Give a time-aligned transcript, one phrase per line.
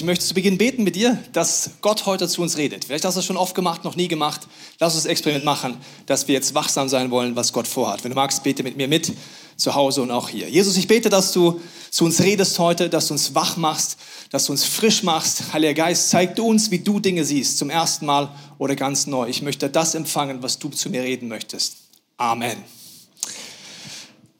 [0.00, 2.86] Ich möchte zu Beginn beten mit dir, dass Gott heute zu uns redet.
[2.86, 4.40] Vielleicht hast du es schon oft gemacht, noch nie gemacht.
[4.78, 5.76] Lass uns das Experiment machen,
[6.06, 8.02] dass wir jetzt wachsam sein wollen, was Gott vorhat.
[8.02, 9.12] Wenn du magst, bete mit mir mit,
[9.56, 10.48] zu Hause und auch hier.
[10.48, 11.60] Jesus, ich bete, dass du
[11.90, 13.98] zu uns redest heute, dass du uns wach machst,
[14.30, 15.52] dass du uns frisch machst.
[15.52, 19.28] Heiliger Geist, zeig du uns, wie du Dinge siehst, zum ersten Mal oder ganz neu.
[19.28, 21.76] Ich möchte das empfangen, was du zu mir reden möchtest.
[22.16, 22.56] Amen.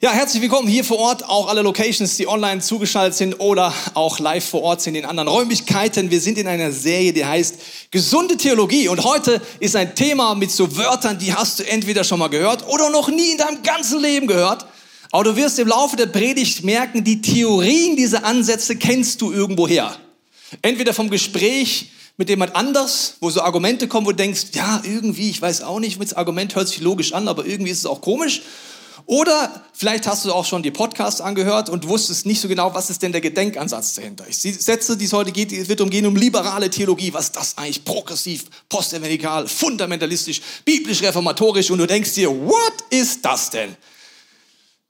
[0.03, 4.19] Ja, herzlich willkommen hier vor Ort, auch alle Locations, die online zugeschaltet sind oder auch
[4.19, 6.11] live vor Ort sind in anderen Räumlichkeiten.
[6.11, 7.57] Wir sind in einer Serie, die heißt
[7.91, 12.19] Gesunde Theologie und heute ist ein Thema mit so Wörtern, die hast du entweder schon
[12.19, 14.65] mal gehört oder noch nie in deinem ganzen Leben gehört.
[15.11, 19.95] Aber du wirst im Laufe der Predigt merken, die Theorien dieser Ansätze kennst du irgendwoher.
[20.63, 25.29] Entweder vom Gespräch mit jemand anders, wo so Argumente kommen, wo du denkst, ja, irgendwie,
[25.29, 28.01] ich weiß auch nicht, das Argument hört sich logisch an, aber irgendwie ist es auch
[28.01, 28.41] komisch.
[29.11, 32.91] Oder vielleicht hast du auch schon die Podcasts angehört und wusstest nicht so genau, was
[32.91, 34.25] ist denn der Gedenkansatz dahinter.
[34.29, 37.13] Ich setze, die es heute geht, es wird umgehen um liberale Theologie.
[37.13, 37.85] Was ist das eigentlich?
[37.85, 41.73] Progressiv, postevangelikal, fundamentalistisch, biblisch-reformatorisch.
[41.73, 43.75] Und du denkst dir, what ist das denn?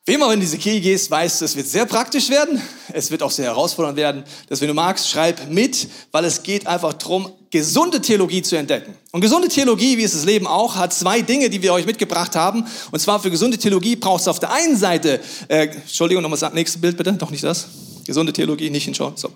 [0.05, 2.61] Wenn du in diese Kirche gehst, weißt du, es wird sehr praktisch werden.
[2.92, 4.25] Es wird auch sehr herausfordernd werden.
[4.50, 8.95] Dass, wenn du magst, schreib mit, weil es geht einfach darum, gesunde Theologie zu entdecken.
[9.11, 12.37] Und gesunde Theologie, wie es das Leben auch, hat zwei Dinge, die wir euch mitgebracht
[12.37, 12.65] haben.
[12.91, 16.53] Und zwar für gesunde Theologie brauchst du auf der einen Seite, äh, Entschuldigung, nochmal das
[16.53, 17.67] nächste Bild bitte, doch nicht das.
[18.07, 19.15] Gesunde Theologie, nicht hinschauen.
[19.17, 19.31] So.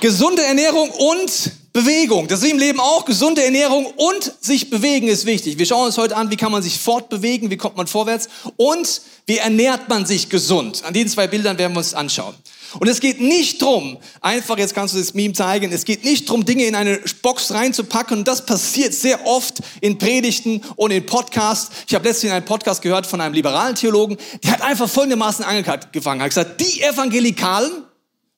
[0.00, 2.28] Gesunde Ernährung und Bewegung.
[2.28, 3.04] Das ist im Leben auch.
[3.04, 5.56] Gesunde Ernährung und sich bewegen ist wichtig.
[5.58, 9.00] Wir schauen uns heute an, wie kann man sich fortbewegen, wie kommt man vorwärts und
[9.26, 10.82] wie ernährt man sich gesund.
[10.84, 12.34] An diesen zwei Bildern werden wir uns anschauen.
[12.80, 16.28] Und es geht nicht drum, einfach, jetzt kannst du das Meme zeigen, es geht nicht
[16.28, 18.18] drum, Dinge in eine Box reinzupacken.
[18.18, 21.70] Und das passiert sehr oft in Predigten und in Podcasts.
[21.86, 26.22] Ich habe letztens einen Podcast gehört von einem liberalen Theologen, der hat einfach folgendermaßen angefangen,
[26.22, 27.84] hat gesagt, die Evangelikalen,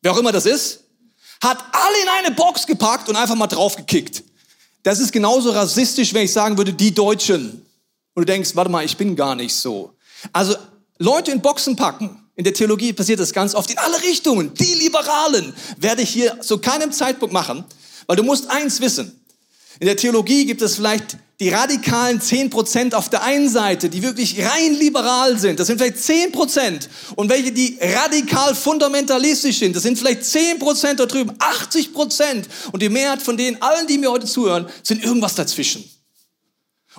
[0.03, 0.85] wer auch immer das ist,
[1.43, 4.23] hat alle in eine Box gepackt und einfach mal draufgekickt.
[4.83, 7.67] Das ist genauso rassistisch, wenn ich sagen würde, die Deutschen.
[8.15, 9.93] Und du denkst, warte mal, ich bin gar nicht so.
[10.33, 10.57] Also
[10.99, 12.26] Leute in Boxen packen.
[12.37, 14.53] In der Theologie passiert das ganz oft in alle Richtungen.
[14.55, 17.65] Die Liberalen werde ich hier zu keinem Zeitpunkt machen,
[18.07, 19.19] weil du musst eins wissen.
[19.81, 24.43] In der Theologie gibt es vielleicht die radikalen 10% auf der einen Seite, die wirklich
[24.43, 26.89] rein liberal sind, das sind vielleicht 10%.
[27.15, 32.45] Und welche, die radikal fundamentalistisch sind, das sind vielleicht 10% da drüben, 80%.
[32.73, 35.85] Und die Mehrheit von denen, allen, die mir heute zuhören, sind irgendwas dazwischen.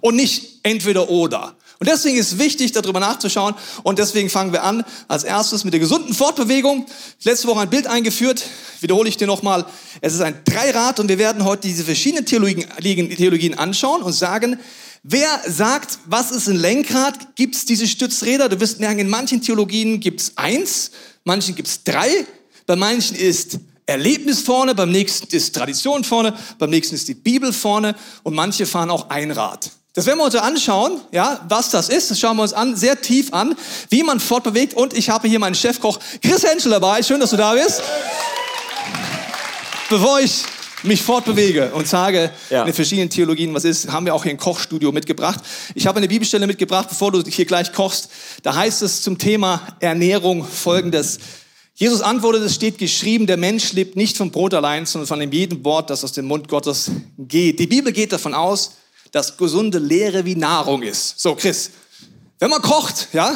[0.01, 1.57] Und nicht entweder oder.
[1.79, 3.53] Und deswegen ist wichtig, darüber nachzuschauen.
[3.83, 6.87] Und deswegen fangen wir an als erstes mit der gesunden Fortbewegung.
[7.23, 8.43] Letzte Woche ein Bild eingeführt.
[8.81, 9.65] Wiederhole ich dir nochmal.
[10.01, 14.59] Es ist ein Dreirad und wir werden heute diese verschiedenen Theologien, Theologien anschauen und sagen,
[15.03, 17.35] wer sagt, was ist ein Lenkrad?
[17.35, 18.49] Gibt es diese Stützräder?
[18.49, 20.91] Du wirst merken, in manchen Theologien gibt es eins,
[21.25, 22.25] manchen gibt es drei.
[22.65, 27.53] Bei manchen ist Erlebnis vorne, beim nächsten ist Tradition vorne, beim nächsten ist die Bibel
[27.53, 29.71] vorne und manche fahren auch ein Rad.
[29.97, 32.11] Das werden wir uns anschauen, ja, was das ist.
[32.11, 33.55] Das schauen wir uns an, sehr tief an,
[33.89, 34.75] wie man fortbewegt.
[34.75, 37.01] Und ich habe hier meinen Chefkoch Chris Henschel dabei.
[37.01, 37.81] Schön, dass du da bist.
[39.89, 40.43] Bevor ich
[40.83, 42.59] mich fortbewege und sage ja.
[42.59, 45.39] in den verschiedenen Theologien, was ist, haben wir auch hier ein Kochstudio mitgebracht.
[45.73, 48.09] Ich habe eine Bibelstelle mitgebracht, bevor du hier gleich kochst.
[48.43, 51.17] Da heißt es zum Thema Ernährung folgendes.
[51.73, 55.31] Jesus antwortet, es steht geschrieben, der Mensch lebt nicht vom Brot allein, sondern von dem
[55.31, 57.59] jeden Wort, das aus dem Mund Gottes geht.
[57.59, 58.73] Die Bibel geht davon aus,
[59.11, 61.19] dass gesunde Lehre wie Nahrung ist.
[61.19, 61.71] So, Chris,
[62.39, 63.33] wenn man kocht, ja,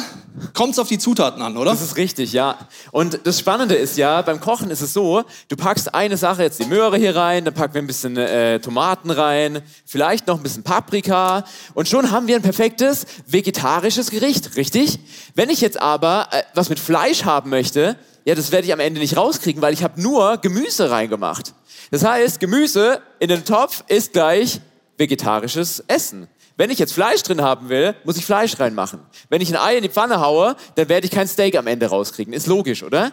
[0.54, 1.72] kommt es auf die Zutaten an, oder?
[1.72, 2.56] Das ist richtig, ja.
[2.92, 6.60] Und das Spannende ist ja, beim Kochen ist es so, du packst eine Sache, jetzt
[6.60, 10.42] die Möhre hier rein, dann packen wir ein bisschen äh, Tomaten rein, vielleicht noch ein
[10.44, 11.44] bisschen Paprika
[11.74, 15.00] und schon haben wir ein perfektes vegetarisches Gericht, richtig?
[15.34, 18.78] Wenn ich jetzt aber äh, was mit Fleisch haben möchte, ja, das werde ich am
[18.78, 21.54] Ende nicht rauskriegen, weil ich habe nur Gemüse reingemacht.
[21.90, 24.60] Das heißt, Gemüse in den Topf ist gleich
[24.98, 26.28] vegetarisches Essen.
[26.56, 29.00] Wenn ich jetzt Fleisch drin haben will, muss ich Fleisch reinmachen.
[29.28, 31.86] Wenn ich ein Ei in die Pfanne haue, dann werde ich kein Steak am Ende
[31.86, 32.32] rauskriegen.
[32.32, 33.12] Ist logisch, oder?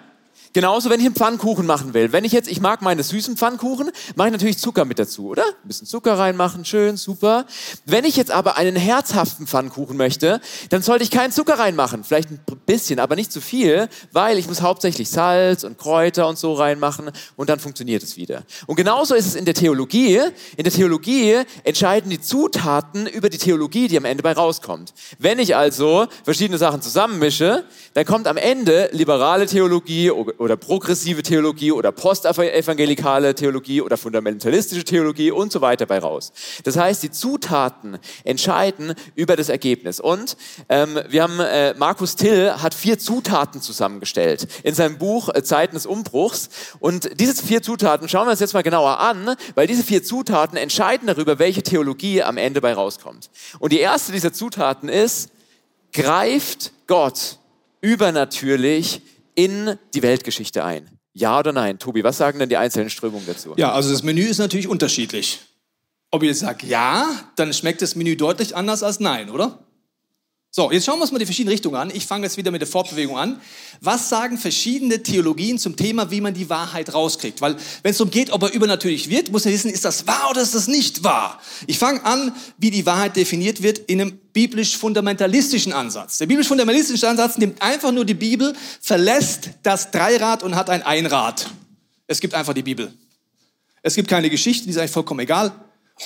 [0.54, 2.12] Genauso, wenn ich einen Pfannkuchen machen will.
[2.12, 5.44] Wenn ich jetzt, ich mag meine süßen Pfannkuchen, mache ich natürlich Zucker mit dazu, oder?
[5.44, 7.46] Ein bisschen Zucker reinmachen, schön, super.
[7.86, 12.04] Wenn ich jetzt aber einen herzhaften Pfannkuchen möchte, dann sollte ich keinen Zucker reinmachen.
[12.04, 16.40] Vielleicht ein bisschen, aber nicht zu viel, weil ich muss hauptsächlich Salz und Kräuter und
[16.40, 18.44] so reinmachen und dann funktioniert es wieder.
[18.66, 20.20] Und genauso ist es in der Theologie.
[20.58, 24.94] In der Theologie entscheiden die Zutaten über die Theologie, die am Ende bei rauskommt.
[25.20, 31.72] Wenn ich also verschiedene Sachen zusammenmische, dann kommt am Ende liberale Theologie oder progressive Theologie
[31.72, 36.32] oder postevangelikale Theologie oder fundamentalistische Theologie und so weiter bei raus.
[36.64, 40.00] Das heißt, die Zutaten entscheiden über das Ergebnis.
[40.00, 40.38] Und
[40.70, 45.76] ähm, wir haben, äh, Markus Till hat vier Zutaten zusammengestellt in seinem Buch äh, Zeiten
[45.76, 46.50] des Umbruchs.
[46.80, 50.58] Und diese vier Zutaten schauen wir uns jetzt mal genauer an, weil diese vier Zutaten
[50.58, 53.30] entscheiden darüber, welche Theologie am Ende bei rauskommt.
[53.60, 55.32] Und die erste dieser Zutaten ist,
[55.92, 57.40] greift Gott
[57.82, 59.02] übernatürlich
[59.40, 61.00] in die Weltgeschichte ein?
[61.14, 61.80] Ja oder nein?
[61.80, 63.54] Tobi, was sagen denn die einzelnen Strömungen dazu?
[63.56, 65.40] Ja, also das Menü ist natürlich unterschiedlich.
[66.12, 67.08] Ob ihr jetzt sagt ja,
[67.38, 69.60] dann schmeckt das Menü deutlich anders als nein, oder?
[70.52, 71.92] So, jetzt schauen wir uns mal die verschiedenen Richtungen an.
[71.94, 73.40] Ich fange jetzt wieder mit der Fortbewegung an.
[73.82, 77.40] Was sagen verschiedene Theologien zum Thema, wie man die Wahrheit rauskriegt?
[77.40, 80.32] Weil wenn es darum geht, ob er übernatürlich wird, muss man wissen, ist das wahr
[80.32, 81.40] oder ist das nicht wahr?
[81.68, 86.18] Ich fange an, wie die Wahrheit definiert wird in einem biblisch-fundamentalistischen Ansatz.
[86.18, 91.46] Der biblisch-fundamentalistische Ansatz nimmt einfach nur die Bibel, verlässt das Dreirad und hat ein Einrad.
[92.08, 92.92] Es gibt einfach die Bibel.
[93.84, 95.52] Es gibt keine Geschichte, die ist eigentlich vollkommen egal.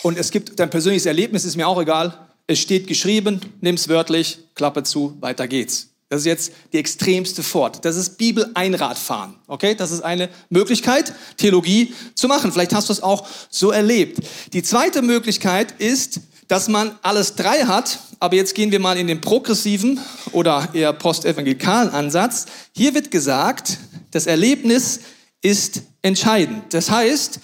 [0.01, 4.39] Und es gibt dein persönliches Erlebnis, ist mir auch egal es steht geschrieben, nimm's wörtlich,
[4.55, 5.89] Klappe zu, weiter geht's.
[6.09, 7.83] Das ist jetzt die extremste Fort.
[7.85, 9.33] Das ist Bibel-Einradfahren.
[9.47, 9.73] Okay?
[9.73, 12.51] Das ist eine Möglichkeit, Theologie zu machen.
[12.51, 14.19] Vielleicht hast du es auch so erlebt.
[14.53, 19.07] Die zweite Möglichkeit ist, dass man alles drei hat, aber jetzt gehen wir mal in
[19.07, 19.99] den progressiven
[20.33, 22.45] oder eher postevangelikalen Ansatz.
[22.75, 23.79] Hier wird gesagt,
[24.11, 24.99] das Erlebnis
[25.41, 26.73] ist entscheidend.
[26.73, 27.39] Das heißt,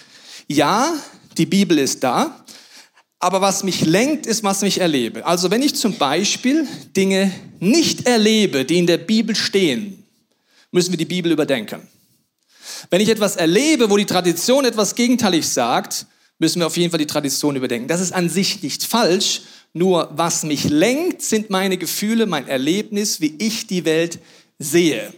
[0.48, 0.94] ja,
[1.38, 2.46] die Bibel ist da,
[3.20, 5.26] aber was mich lenkt, ist, was ich erlebe.
[5.26, 10.04] Also wenn ich zum Beispiel Dinge nicht erlebe, die in der Bibel stehen,
[10.72, 11.88] müssen wir die Bibel überdenken.
[12.90, 16.06] Wenn ich etwas erlebe, wo die Tradition etwas gegenteilig sagt,
[16.38, 17.90] müssen wir auf jeden Fall die Tradition überdenken.
[17.90, 19.42] Das ist an sich nicht falsch,
[19.74, 24.20] nur was mich lenkt, sind meine Gefühle, mein Erlebnis, wie ich die Welt
[24.58, 25.14] sehe.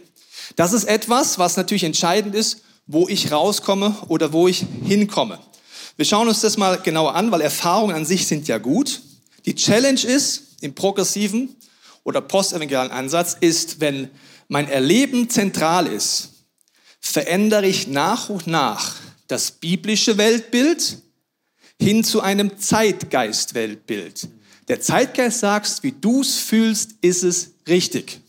[0.56, 5.38] Das ist etwas, was natürlich entscheidend ist, wo ich rauskomme oder wo ich hinkomme.
[5.96, 9.02] Wir schauen uns das mal genauer an, weil Erfahrungen an sich sind ja gut.
[9.44, 11.54] Die Challenge ist, im progressiven
[12.04, 14.10] oder postevangelikalen Ansatz, ist, wenn
[14.48, 16.30] mein Erleben zentral ist,
[17.00, 18.96] verändere ich nach und nach
[19.28, 20.98] das biblische Weltbild
[21.78, 24.28] hin zu einem Zeitgeist-Weltbild.
[24.68, 28.21] Der Zeitgeist sagt, wie du es fühlst, ist es richtig.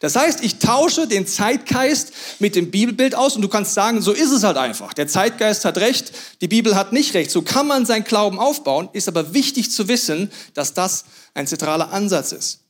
[0.00, 4.12] Das heißt, ich tausche den Zeitgeist mit dem Bibelbild aus und du kannst sagen, so
[4.12, 4.94] ist es halt einfach.
[4.94, 7.30] Der Zeitgeist hat recht, die Bibel hat nicht recht.
[7.30, 11.04] So kann man sein Glauben aufbauen, ist aber wichtig zu wissen, dass das
[11.34, 12.60] ein zentraler Ansatz ist.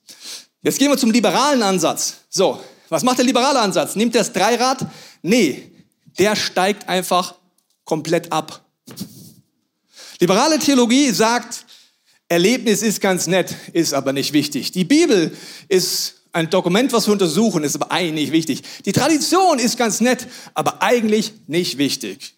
[0.63, 2.15] Jetzt gehen wir zum liberalen Ansatz.
[2.29, 3.95] So, was macht der liberale Ansatz?
[3.95, 4.87] Nimmt er das Dreirad?
[5.23, 5.71] Nee,
[6.19, 7.35] der steigt einfach
[7.85, 8.65] komplett ab.
[10.21, 11.65] Liberale Theologie sagt,
[12.29, 14.73] Erlebnis ist ganz nett, ist aber nicht wichtig.
[14.73, 15.35] Die Bibel
[15.69, 18.63] ist ein Dokument, was wir untersuchen, ist aber eigentlich wichtig.
[18.85, 22.35] Die Tradition ist ganz nett, aber eigentlich nicht wichtig.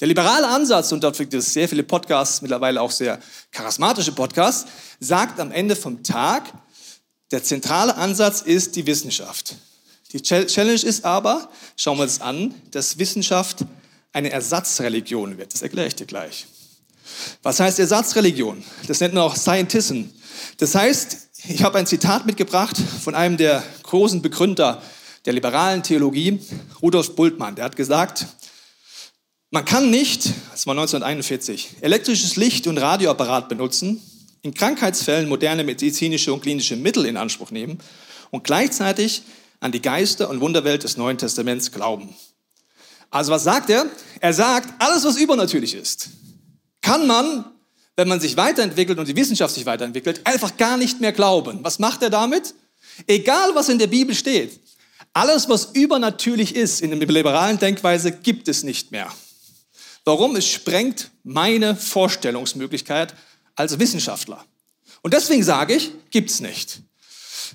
[0.00, 3.20] Der liberale Ansatz, und dort gibt es sehr viele Podcasts, mittlerweile auch sehr
[3.52, 4.68] charismatische Podcasts,
[4.98, 6.52] sagt am Ende vom Tag,
[7.30, 9.54] der zentrale Ansatz ist die Wissenschaft.
[10.12, 13.64] Die Challenge ist aber, schauen wir uns an, dass Wissenschaft
[14.12, 15.54] eine Ersatzreligion wird.
[15.54, 16.46] Das erkläre ich dir gleich.
[17.42, 18.64] Was heißt Ersatzreligion?
[18.88, 20.04] Das nennt man auch Scientism.
[20.58, 24.80] Das heißt, ich habe ein Zitat mitgebracht von einem der großen Begründer
[25.24, 26.40] der liberalen Theologie,
[26.80, 27.56] Rudolf Bultmann.
[27.56, 28.26] Der hat gesagt,
[29.50, 34.00] man kann nicht, das war 1941, elektrisches Licht und Radioapparat benutzen,
[34.42, 37.78] in Krankheitsfällen moderne medizinische und klinische Mittel in Anspruch nehmen
[38.30, 39.22] und gleichzeitig
[39.60, 42.14] an die Geister- und Wunderwelt des Neuen Testaments glauben.
[43.10, 43.86] Also was sagt er?
[44.20, 46.08] Er sagt, alles, was übernatürlich ist,
[46.80, 47.44] kann man
[47.96, 51.60] wenn man sich weiterentwickelt und die Wissenschaft sich weiterentwickelt, einfach gar nicht mehr glauben.
[51.62, 52.54] Was macht er damit?
[53.06, 54.60] Egal, was in der Bibel steht,
[55.12, 59.12] alles, was übernatürlich ist in der liberalen Denkweise, gibt es nicht mehr.
[60.04, 60.36] Warum?
[60.36, 63.14] Es sprengt meine Vorstellungsmöglichkeit
[63.54, 64.44] als Wissenschaftler.
[65.02, 66.80] Und deswegen sage ich, gibt's nicht.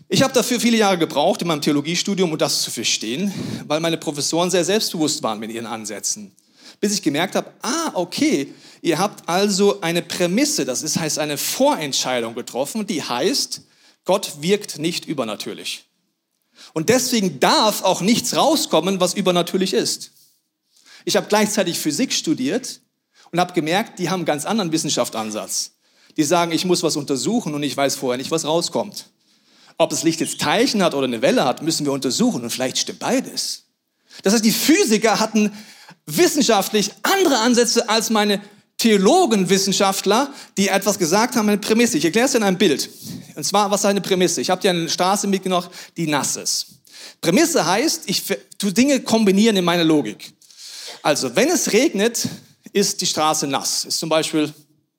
[0.09, 3.33] Ich habe dafür viele Jahre gebraucht in meinem Theologiestudium, um das zu verstehen,
[3.65, 6.35] weil meine Professoren sehr selbstbewusst waren mit ihren Ansätzen.
[6.79, 11.37] Bis ich gemerkt habe, ah, okay, Ihr habt also eine Prämisse, das ist, heißt eine
[11.37, 13.61] Vorentscheidung getroffen, die heißt,
[14.05, 15.85] Gott wirkt nicht übernatürlich.
[16.73, 20.11] Und deswegen darf auch nichts rauskommen, was übernatürlich ist.
[21.05, 22.81] Ich habe gleichzeitig Physik studiert
[23.31, 25.71] und habe gemerkt, die haben einen ganz anderen Wissenschaftsansatz.
[26.15, 29.07] Die sagen, ich muss was untersuchen und ich weiß vorher nicht, was rauskommt.
[29.77, 32.77] Ob das Licht jetzt Teilchen hat oder eine Welle hat, müssen wir untersuchen und vielleicht
[32.77, 33.65] stimmt beides.
[34.23, 35.51] Das heißt, die Physiker hatten
[36.05, 38.41] wissenschaftlich andere Ansätze als meine
[38.77, 41.97] Theologen, Wissenschaftler, die etwas gesagt haben, eine Prämisse.
[41.97, 42.89] Ich erkläre es in einem Bild.
[43.35, 44.39] Und zwar, was ist eine Prämisse?
[44.39, 46.67] Ich habe dir eine Straße mitgenommen, die nass ist.
[47.21, 48.23] Prämisse heißt, ich
[48.57, 50.31] tu Dinge kombinieren in meiner Logik.
[51.01, 52.27] Also, wenn es regnet,
[52.73, 53.85] ist die Straße nass.
[53.85, 54.53] Ist zum Beispiel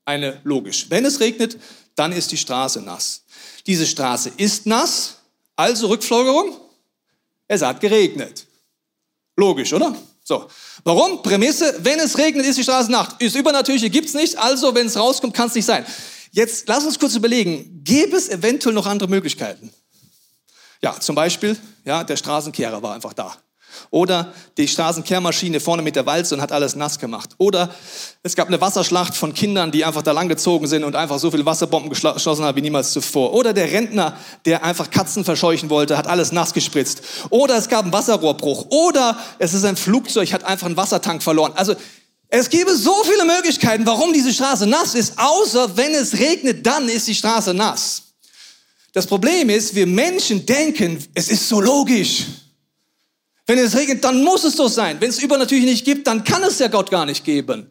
[0.04, 0.86] eine logisch.
[0.88, 1.56] Wenn es regnet,
[1.94, 3.22] dann ist die Straße nass.
[3.66, 5.16] Diese Straße ist nass,
[5.54, 6.56] also Rückfolgerung,
[7.46, 8.46] es hat geregnet.
[9.36, 9.94] Logisch, oder?
[10.28, 10.46] So.
[10.84, 11.22] Warum?
[11.22, 13.08] Prämisse, wenn es regnet, ist die Straße nass.
[13.18, 15.86] Ist übernatürliche gibt's nicht, also wenn es rauskommt, kann es nicht sein.
[16.32, 19.72] Jetzt lass uns kurz überlegen, gäbe es eventuell noch andere Möglichkeiten?
[20.82, 21.56] Ja, zum Beispiel,
[21.86, 23.38] ja, der Straßenkehrer war einfach da.
[23.90, 27.30] Oder die Straßenkehrmaschine vorne mit der Walze und hat alles nass gemacht.
[27.38, 27.70] Oder
[28.22, 31.30] es gab eine Wasserschlacht von Kindern, die einfach da lang gezogen sind und einfach so
[31.30, 33.32] viele Wasserbomben geschossen haben wie niemals zuvor.
[33.34, 37.02] Oder der Rentner, der einfach Katzen verscheuchen wollte, hat alles nass gespritzt.
[37.30, 38.66] Oder es gab einen Wasserrohrbruch.
[38.70, 41.52] Oder es ist ein Flugzeug, hat einfach einen Wassertank verloren.
[41.54, 41.74] Also
[42.28, 46.88] es gäbe so viele Möglichkeiten, warum diese Straße nass ist, außer wenn es regnet, dann
[46.88, 48.02] ist die Straße nass.
[48.92, 52.24] Das Problem ist, wir Menschen denken, es ist so logisch.
[53.48, 55.00] Wenn es regnet, dann muss es so sein.
[55.00, 57.70] Wenn es übernatürlich nicht gibt, dann kann es ja Gott gar nicht geben.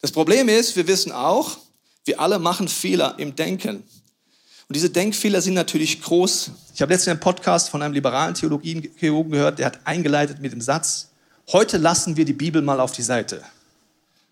[0.00, 1.58] Das Problem ist, wir wissen auch,
[2.04, 3.76] wir alle machen Fehler im Denken.
[3.76, 6.50] Und diese Denkfehler sind natürlich groß.
[6.74, 10.60] Ich habe letztens einen Podcast von einem liberalen Theologienchirurgen gehört, der hat eingeleitet mit dem
[10.60, 11.10] Satz,
[11.52, 13.44] heute lassen wir die Bibel mal auf die Seite.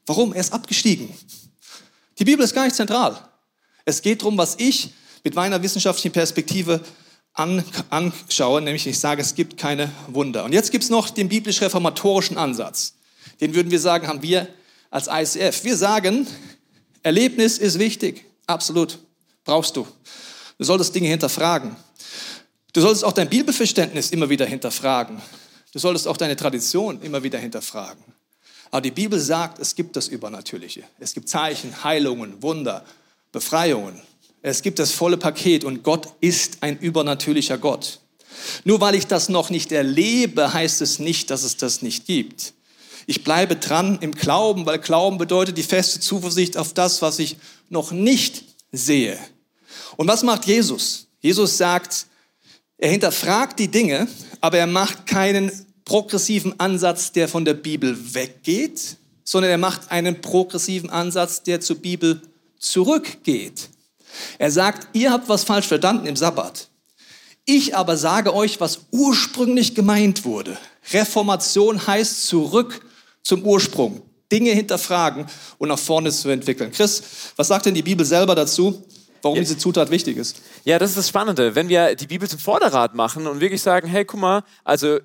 [0.07, 0.33] Warum?
[0.33, 1.09] Er ist abgestiegen.
[2.19, 3.17] Die Bibel ist gar nicht zentral.
[3.85, 6.81] Es geht darum, was ich mit meiner wissenschaftlichen Perspektive
[7.35, 10.45] anschaue, nämlich ich sage, es gibt keine Wunder.
[10.45, 12.95] Und jetzt gibt es noch den biblisch-reformatorischen Ansatz.
[13.41, 14.49] Den würden wir sagen, haben wir
[14.91, 15.65] als ICF.
[15.65, 16.27] Wir sagen,
[17.03, 18.99] Erlebnis ist wichtig, absolut,
[19.45, 19.87] brauchst du.
[20.59, 21.77] Du solltest Dinge hinterfragen.
[22.73, 25.21] Du solltest auch dein Bibelverständnis immer wieder hinterfragen.
[25.73, 28.05] Du solltest auch deine Tradition immer wieder hinterfragen.
[28.71, 30.85] Aber die Bibel sagt, es gibt das Übernatürliche.
[31.01, 32.85] Es gibt Zeichen, Heilungen, Wunder,
[33.33, 34.01] Befreiungen.
[34.47, 38.01] Es gibt das volle Paket und Gott ist ein übernatürlicher Gott.
[38.65, 42.53] Nur weil ich das noch nicht erlebe, heißt es nicht, dass es das nicht gibt.
[43.07, 47.39] Ich bleibe dran im Glauben, weil Glauben bedeutet die feste Zuversicht auf das, was ich
[47.71, 49.19] noch nicht sehe.
[49.97, 51.07] Und was macht Jesus?
[51.23, 52.05] Jesus sagt,
[52.77, 54.09] er hinterfragt die Dinge,
[54.43, 55.51] aber er macht keinen
[55.87, 61.77] progressiven Ansatz, der von der Bibel weggeht, sondern er macht einen progressiven Ansatz, der zur
[61.77, 62.21] Bibel
[62.59, 63.71] zurückgeht.
[64.39, 66.69] Er sagt, ihr habt was falsch verstanden im Sabbat.
[67.45, 70.57] Ich aber sage euch, was ursprünglich gemeint wurde.
[70.93, 72.81] Reformation heißt zurück
[73.23, 74.03] zum Ursprung.
[74.33, 75.27] Dinge hinterfragen
[75.59, 76.73] und nach vorne zu entwickeln.
[76.73, 77.03] Chris,
[77.37, 78.83] was sagt denn die Bibel selber dazu?
[79.25, 79.43] warum ja.
[79.43, 80.43] diese Zutat wichtig ist.
[80.65, 81.55] Ja, das ist das Spannende.
[81.55, 84.99] Wenn wir die Bibel zum Vorderrad machen und wirklich sagen, hey, guck mal, also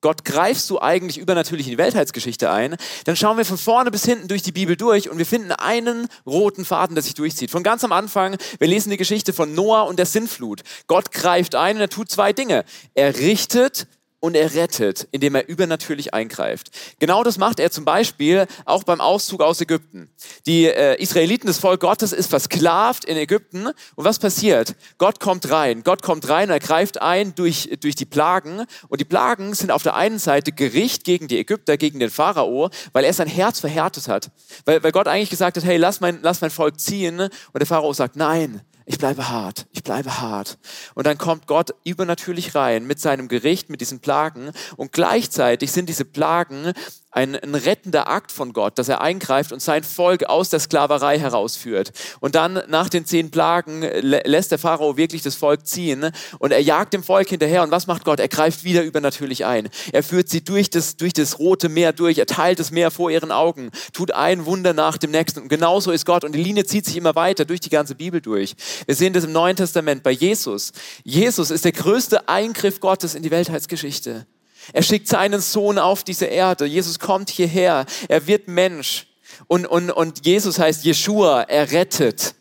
[0.00, 4.04] Gott greifst du eigentlich übernatürlich in die Weltheitsgeschichte ein, dann schauen wir von vorne bis
[4.04, 7.50] hinten durch die Bibel durch und wir finden einen roten Faden, der sich durchzieht.
[7.50, 10.62] Von ganz am Anfang, wir lesen die Geschichte von Noah und der Sintflut.
[10.86, 12.64] Gott greift ein und er tut zwei Dinge.
[12.94, 13.86] Er richtet
[14.20, 16.70] und er rettet, indem er übernatürlich eingreift.
[16.98, 20.10] Genau das macht er zum Beispiel auch beim Auszug aus Ägypten.
[20.46, 23.66] Die äh, Israeliten, das Volk Gottes, ist versklavt in Ägypten.
[23.66, 24.76] Und was passiert?
[24.98, 25.82] Gott kommt rein.
[25.82, 28.64] Gott kommt rein er greift ein durch, durch die Plagen.
[28.88, 32.70] Und die Plagen sind auf der einen Seite Gericht gegen die Ägypter, gegen den Pharao,
[32.92, 34.30] weil er sein Herz verhärtet hat.
[34.66, 37.20] Weil, weil Gott eigentlich gesagt hat, hey, lass mein, lass mein Volk ziehen.
[37.20, 40.58] Und der Pharao sagt, nein, ich bleibe hart, ich bleibe hart.
[40.96, 44.50] Und dann kommt Gott übernatürlich rein mit seinem Gericht, mit diesen Plagen.
[44.76, 46.72] Und gleichzeitig sind diese Plagen
[47.12, 51.18] ein, ein, rettender Akt von Gott, dass er eingreift und sein Volk aus der Sklaverei
[51.18, 51.92] herausführt.
[52.20, 56.62] Und dann nach den zehn Plagen lässt der Pharao wirklich das Volk ziehen und er
[56.62, 57.62] jagt dem Volk hinterher.
[57.62, 58.20] Und was macht Gott?
[58.20, 59.68] Er greift wieder übernatürlich ein.
[59.92, 63.10] Er führt sie durch das, durch das rote Meer durch, er teilt das Meer vor
[63.10, 65.42] ihren Augen, tut ein Wunder nach dem nächsten.
[65.42, 66.22] Und genauso ist Gott.
[66.24, 68.54] Und die Linie zieht sich immer weiter durch die ganze Bibel durch.
[68.86, 70.72] Wir sehen das im Neuen Testament bei Jesus.
[71.02, 74.26] Jesus ist der größte Eingriff Gottes in die Weltheitsgeschichte.
[74.72, 76.64] Er schickt seinen Sohn auf diese Erde.
[76.66, 77.86] Jesus kommt hierher.
[78.08, 79.06] Er wird Mensch.
[79.46, 81.42] Und, und, und Jesus heißt Jeshua.
[81.42, 82.34] Er rettet.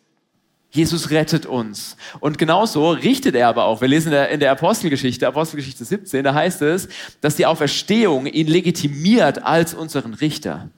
[0.72, 1.96] Jesus rettet uns.
[2.20, 3.82] Und genauso richtet er aber auch.
[3.82, 6.88] Wir lesen in der, in der Apostelgeschichte, Apostelgeschichte 17, da heißt es,
[7.22, 10.70] dass die Auferstehung ihn legitimiert als unseren Richter.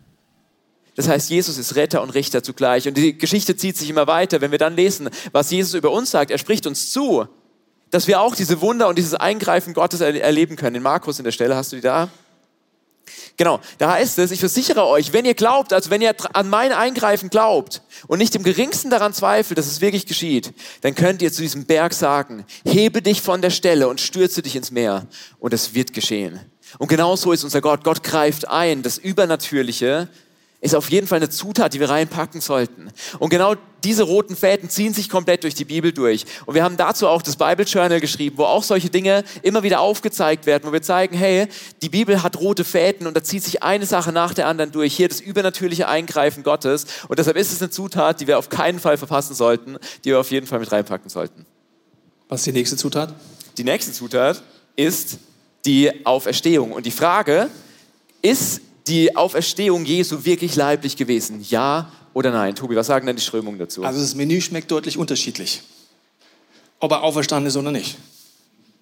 [0.95, 2.87] Das heißt, Jesus ist Retter und Richter zugleich.
[2.87, 4.39] Und die Geschichte zieht sich immer weiter.
[4.39, 7.27] Wenn wir dann lesen, was Jesus über uns sagt, er spricht uns zu
[7.91, 10.77] dass wir auch diese Wunder und dieses Eingreifen Gottes erleben können.
[10.77, 12.09] In Markus in der Stelle hast du die da?
[13.37, 16.71] Genau, da heißt es, ich versichere euch, wenn ihr glaubt, also wenn ihr an mein
[16.71, 21.31] Eingreifen glaubt und nicht im geringsten daran zweifelt, dass es wirklich geschieht, dann könnt ihr
[21.31, 25.07] zu diesem Berg sagen, hebe dich von der Stelle und stürze dich ins Meer
[25.39, 26.39] und es wird geschehen.
[26.77, 27.83] Und genau so ist unser Gott.
[27.83, 30.07] Gott greift ein, das Übernatürliche
[30.61, 32.89] ist auf jeden Fall eine Zutat, die wir reinpacken sollten.
[33.17, 36.25] Und genau diese roten Fäden ziehen sich komplett durch die Bibel durch.
[36.45, 39.79] Und wir haben dazu auch das Bible Journal geschrieben, wo auch solche Dinge immer wieder
[39.79, 41.47] aufgezeigt werden, wo wir zeigen, hey,
[41.81, 44.95] die Bibel hat rote Fäden und da zieht sich eine Sache nach der anderen durch.
[44.95, 46.85] Hier das übernatürliche Eingreifen Gottes.
[47.07, 50.19] Und deshalb ist es eine Zutat, die wir auf keinen Fall verpassen sollten, die wir
[50.19, 51.47] auf jeden Fall mit reinpacken sollten.
[52.29, 53.15] Was ist die nächste Zutat?
[53.57, 54.43] Die nächste Zutat
[54.75, 55.17] ist
[55.65, 56.71] die Auferstehung.
[56.71, 57.49] Und die Frage,
[58.21, 61.45] ist die Auferstehung Jesu wirklich leiblich gewesen?
[61.49, 62.55] Ja oder nein?
[62.55, 63.83] Tobi, was sagen denn die Strömungen dazu?
[63.83, 65.61] Also das Menü schmeckt deutlich unterschiedlich.
[66.79, 67.97] Ob er auferstanden ist oder nicht.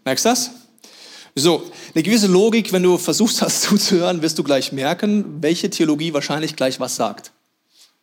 [0.05, 0.51] Merkst du das?
[1.35, 1.63] So,
[1.93, 6.55] eine gewisse Logik, wenn du versuchst, das zuzuhören, wirst du gleich merken, welche Theologie wahrscheinlich
[6.55, 7.31] gleich was sagt.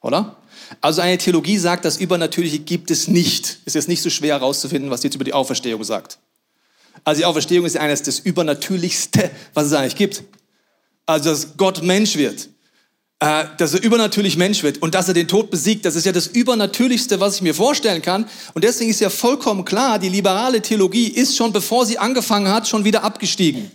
[0.01, 0.37] Oder?
[0.81, 3.59] Also eine Theologie sagt, das Übernatürliche gibt es nicht.
[3.65, 6.19] Ist nicht so schwer herauszufinden, was jetzt über die Auferstehung sagt.
[7.03, 10.23] Also die Auferstehung ist eines des Übernatürlichste, was es eigentlich gibt.
[11.07, 12.49] Also, dass Gott Mensch wird.
[13.19, 15.87] Äh, dass er übernatürlich Mensch wird und dass er den Tod besiegt.
[15.87, 18.29] Das ist ja das Übernatürlichste, was ich mir vorstellen kann.
[18.53, 22.69] Und deswegen ist ja vollkommen klar, die liberale Theologie ist schon, bevor sie angefangen hat,
[22.69, 23.71] schon wieder abgestiegen.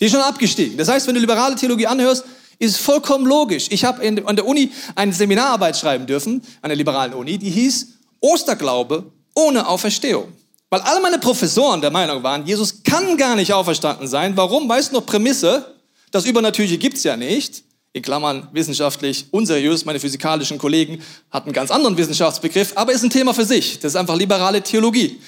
[0.00, 0.78] Die ist schon abgestiegen.
[0.78, 2.24] Das heißt, wenn du liberale Theologie anhörst,
[2.58, 3.66] ist vollkommen logisch.
[3.68, 7.88] Ich habe an der Uni eine Seminararbeit schreiben dürfen, an der liberalen Uni, die hieß
[8.20, 10.32] Osterglaube ohne Auferstehung.
[10.70, 14.38] Weil alle meine Professoren der Meinung waren, Jesus kann gar nicht auferstanden sein.
[14.38, 14.66] Warum?
[14.70, 15.71] Weißt du noch Prämisse?
[16.12, 17.64] Das Übernatürliche gibt's ja nicht.
[17.94, 19.84] In Klammern wissenschaftlich unseriös.
[19.84, 23.80] Meine physikalischen Kollegen hatten einen ganz anderen Wissenschaftsbegriff, aber ist ein Thema für sich.
[23.80, 25.20] Das ist einfach liberale Theologie.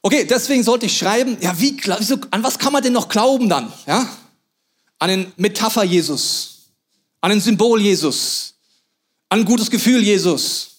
[0.00, 3.48] Okay, deswegen sollte ich schreiben, ja, wie, wieso, an was kann man denn noch glauben
[3.48, 3.72] dann?
[3.86, 4.08] Ja?
[4.98, 6.70] An den Metapher Jesus,
[7.20, 8.54] an den Symbol Jesus,
[9.28, 10.70] an ein gutes Gefühl Jesus.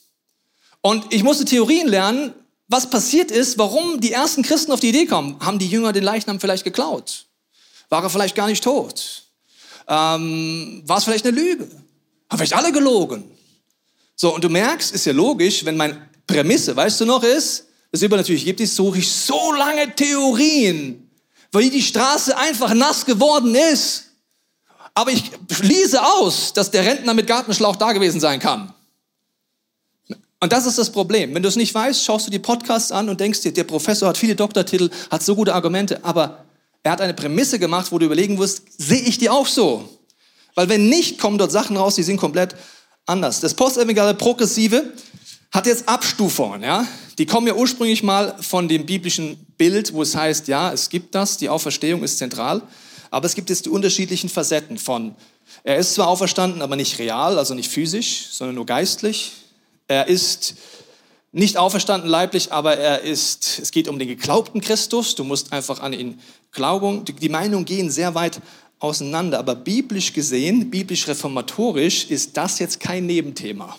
[0.81, 2.33] Und ich musste Theorien lernen,
[2.67, 5.39] was passiert ist, warum die ersten Christen auf die Idee kommen.
[5.39, 7.25] Haben die Jünger den Leichnam vielleicht geklaut?
[7.89, 9.22] War er vielleicht gar nicht tot?
[9.87, 11.67] Ähm, war es vielleicht eine Lüge?
[12.29, 13.23] Haben vielleicht alle gelogen?
[14.15, 18.01] So, und du merkst, ist ja logisch, wenn meine Prämisse, weißt du noch, ist, das
[18.01, 21.09] übernatürlich gibt es, suche ich so lange Theorien,
[21.51, 24.05] weil die Straße einfach nass geworden ist.
[24.95, 28.73] Aber ich schließe aus, dass der Rentner mit Gartenschlauch da gewesen sein kann.
[30.39, 31.33] Und das ist das Problem.
[31.33, 34.09] Wenn du es nicht weißt, schaust du die Podcasts an und denkst dir, der Professor
[34.09, 36.42] hat viele Doktortitel, hat so gute Argumente, aber
[36.83, 39.87] er hat eine Prämisse gemacht, wo du überlegen wirst, sehe ich die auch so?
[40.55, 42.55] Weil wenn nicht, kommen dort Sachen raus, die sind komplett
[43.05, 43.39] anders.
[43.39, 44.93] Das postevangelische Progressive
[45.51, 46.85] hat jetzt Abstufungen, ja.
[47.17, 51.15] Die kommen ja ursprünglich mal von dem biblischen Bild, wo es heißt, ja, es gibt
[51.15, 52.61] das, die Auferstehung ist zentral,
[53.11, 55.15] aber es gibt jetzt die unterschiedlichen Facetten von,
[55.63, 59.33] er ist zwar auferstanden, aber nicht real, also nicht physisch, sondern nur geistlich.
[59.87, 60.55] Er ist
[61.33, 65.15] nicht auferstanden leiblich, aber er ist, es geht um den geglaubten Christus.
[65.15, 66.19] Du musst einfach an ihn
[66.51, 67.03] glauben.
[67.05, 68.39] Die Meinungen gehen sehr weit
[68.79, 73.75] auseinander, aber biblisch gesehen, biblisch reformatorisch, ist das jetzt kein Nebenthema.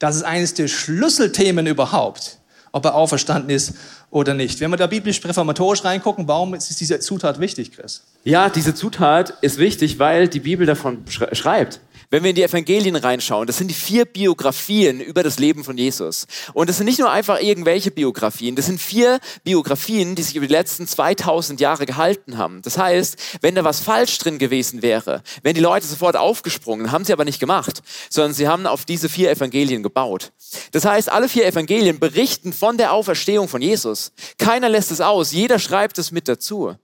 [0.00, 2.38] Das ist eines der Schlüsselthemen überhaupt,
[2.72, 3.74] ob er auferstanden ist
[4.10, 4.58] oder nicht.
[4.58, 8.02] Wenn wir da biblisch reformatorisch reingucken, warum ist diese Zutat wichtig, Chris?
[8.24, 11.80] Ja, diese Zutat ist wichtig, weil die Bibel davon schreibt.
[12.10, 15.76] Wenn wir in die Evangelien reinschauen, das sind die vier Biografien über das Leben von
[15.76, 16.26] Jesus.
[16.54, 20.46] Und das sind nicht nur einfach irgendwelche Biografien, das sind vier Biografien, die sich über
[20.46, 22.62] die letzten 2000 Jahre gehalten haben.
[22.62, 27.04] Das heißt, wenn da was falsch drin gewesen wäre, wären die Leute sofort aufgesprungen, haben
[27.04, 30.32] sie aber nicht gemacht, sondern sie haben auf diese vier Evangelien gebaut.
[30.72, 34.12] Das heißt, alle vier Evangelien berichten von der Auferstehung von Jesus.
[34.38, 36.74] Keiner lässt es aus, jeder schreibt es mit dazu.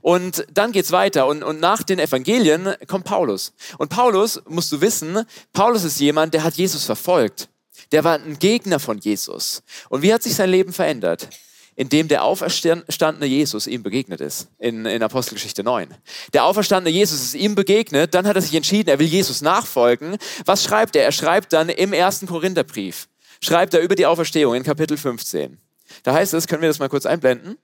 [0.00, 3.52] Und dann geht's weiter und, und nach den Evangelien kommt Paulus.
[3.78, 7.48] Und Paulus, musst du wissen, Paulus ist jemand, der hat Jesus verfolgt.
[7.92, 9.62] Der war ein Gegner von Jesus.
[9.88, 11.28] Und wie hat sich sein Leben verändert?
[11.76, 15.94] Indem der auferstandene Jesus ihm begegnet ist, in, in Apostelgeschichte 9.
[16.34, 20.18] Der auferstandene Jesus ist ihm begegnet, dann hat er sich entschieden, er will Jesus nachfolgen.
[20.44, 21.04] Was schreibt er?
[21.04, 23.08] Er schreibt dann im ersten Korintherbrief,
[23.40, 25.58] schreibt er über die Auferstehung in Kapitel 15.
[26.02, 27.56] Da heißt es, können wir das mal kurz einblenden?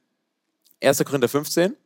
[0.83, 1.05] 1.
[1.05, 1.77] Korinther 15.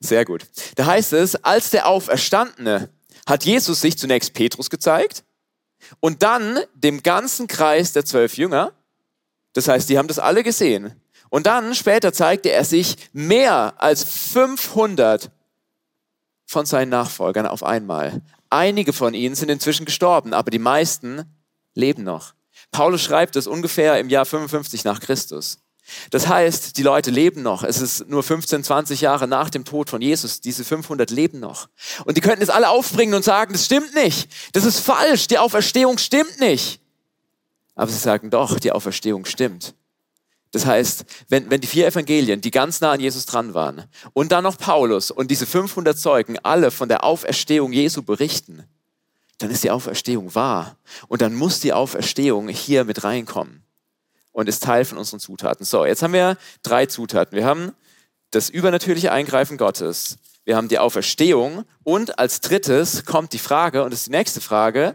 [0.00, 0.46] Sehr gut.
[0.74, 2.90] Da heißt es, als der Auferstandene
[3.26, 5.24] hat Jesus sich zunächst Petrus gezeigt
[6.00, 8.72] und dann dem ganzen Kreis der zwölf Jünger.
[9.52, 11.00] Das heißt, die haben das alle gesehen.
[11.28, 15.30] Und dann später zeigte er sich mehr als 500
[16.46, 18.22] von seinen Nachfolgern auf einmal.
[18.48, 21.24] Einige von ihnen sind inzwischen gestorben, aber die meisten
[21.74, 22.34] leben noch.
[22.70, 25.58] Paulus schreibt es ungefähr im Jahr 55 nach Christus.
[26.10, 27.62] Das heißt, die Leute leben noch.
[27.62, 30.40] Es ist nur 15, 20 Jahre nach dem Tod von Jesus.
[30.40, 31.68] Diese 500 leben noch.
[32.04, 34.28] Und die könnten jetzt alle aufbringen und sagen, das stimmt nicht.
[34.52, 35.28] Das ist falsch.
[35.28, 36.80] Die Auferstehung stimmt nicht.
[37.74, 39.74] Aber sie sagen doch, die Auferstehung stimmt.
[40.50, 44.32] Das heißt, wenn, wenn die vier Evangelien, die ganz nah an Jesus dran waren, und
[44.32, 48.64] dann noch Paulus und diese 500 Zeugen alle von der Auferstehung Jesu berichten,
[49.38, 50.76] dann ist die Auferstehung wahr.
[51.08, 53.65] Und dann muss die Auferstehung hier mit reinkommen
[54.36, 55.64] und ist Teil von unseren Zutaten.
[55.64, 57.34] So, jetzt haben wir drei Zutaten.
[57.38, 57.72] Wir haben
[58.32, 60.18] das übernatürliche Eingreifen Gottes.
[60.44, 64.42] Wir haben die Auferstehung und als drittes kommt die Frage, und das ist die nächste
[64.42, 64.94] Frage,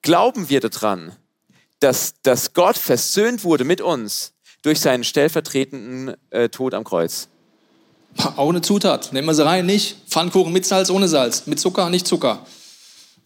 [0.00, 1.12] glauben wir daran,
[1.80, 7.28] dass, dass Gott versöhnt wurde mit uns durch seinen stellvertretenden äh, Tod am Kreuz?
[8.36, 9.12] Auch eine Zutat.
[9.12, 9.98] Nehmen wir sie rein, nicht.
[10.08, 11.46] Pfannkuchen mit Salz, ohne Salz.
[11.46, 12.46] Mit Zucker, nicht Zucker.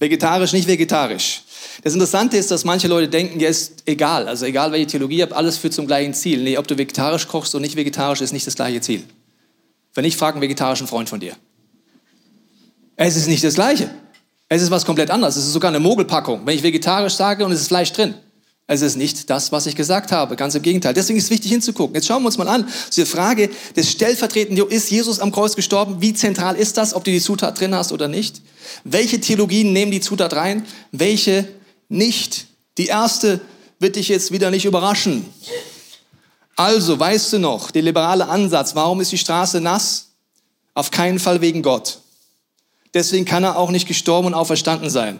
[0.01, 1.45] Vegetarisch, nicht vegetarisch.
[1.83, 4.29] Das Interessante ist, dass manche Leute denken, ja, ist egal.
[4.29, 6.43] Also egal, welche Theologie ihr habt, alles führt zum gleichen Ziel.
[6.43, 9.05] Nee, ob du vegetarisch kochst oder nicht vegetarisch, ist nicht das gleiche Ziel.
[9.95, 11.35] Wenn ich frage einen vegetarischen Freund von dir.
[12.97, 13.91] Es ist nicht das Gleiche.
[14.49, 15.37] Es ist was komplett anderes.
[15.37, 16.43] Es ist sogar eine Mogelpackung.
[16.45, 18.15] Wenn ich vegetarisch sage und es ist Fleisch drin,
[18.67, 20.37] es ist nicht das, was ich gesagt habe.
[20.37, 20.95] Ganz im Gegenteil.
[20.95, 21.95] Deswegen ist es wichtig hinzugucken.
[21.95, 22.69] Jetzt schauen wir uns mal an.
[22.89, 25.97] Diese Frage des stellvertretenden, ist Jesus am Kreuz gestorben?
[26.01, 28.41] Wie zentral ist das, ob du die Zutat drin hast oder nicht?
[28.85, 30.65] Welche Theologien nehmen die Zutat rein?
[30.93, 31.49] Welche
[31.89, 32.47] nicht?
[32.79, 33.41] Die erste
[33.79, 35.27] wird dich jetzt wieder nicht überraschen.
[36.57, 40.09] Also, weißt du noch, der liberale Ansatz, warum ist die Straße nass?
[40.75, 41.99] Auf keinen Fall wegen Gott.
[42.95, 45.19] Deswegen kann er auch nicht gestorben und auferstanden sein.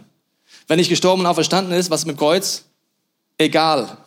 [0.69, 2.65] Wenn nicht gestorben und auferstanden ist, was mit Kreuz?
[3.43, 3.99] Egal.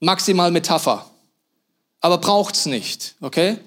[0.00, 1.08] Maximal Metapher.
[2.00, 3.58] Aber braucht's nicht, okay?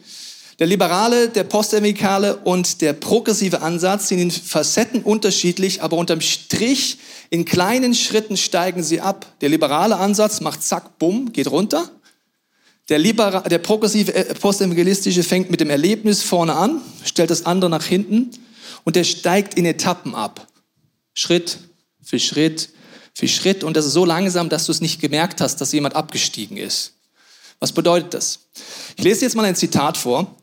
[0.59, 6.97] Der liberale, der postevangelikale und der progressive Ansatz sind in Facetten unterschiedlich, aber unterm Strich
[7.29, 9.25] in kleinen Schritten steigen sie ab.
[9.39, 11.89] Der liberale Ansatz macht zack, bumm, geht runter.
[12.89, 17.69] Der, Libera der progressive, äh, postevangelistische fängt mit dem Erlebnis vorne an, stellt das andere
[17.69, 18.31] nach hinten
[18.83, 20.45] und der steigt in Etappen ab.
[21.13, 21.57] Schritt
[22.03, 22.74] für Schritt
[23.15, 25.95] für Schritt und das ist so langsam, dass du es nicht gemerkt hast, dass jemand
[25.95, 26.91] abgestiegen ist.
[27.59, 28.39] Was bedeutet das?
[28.97, 30.35] Ich lese jetzt mal ein Zitat vor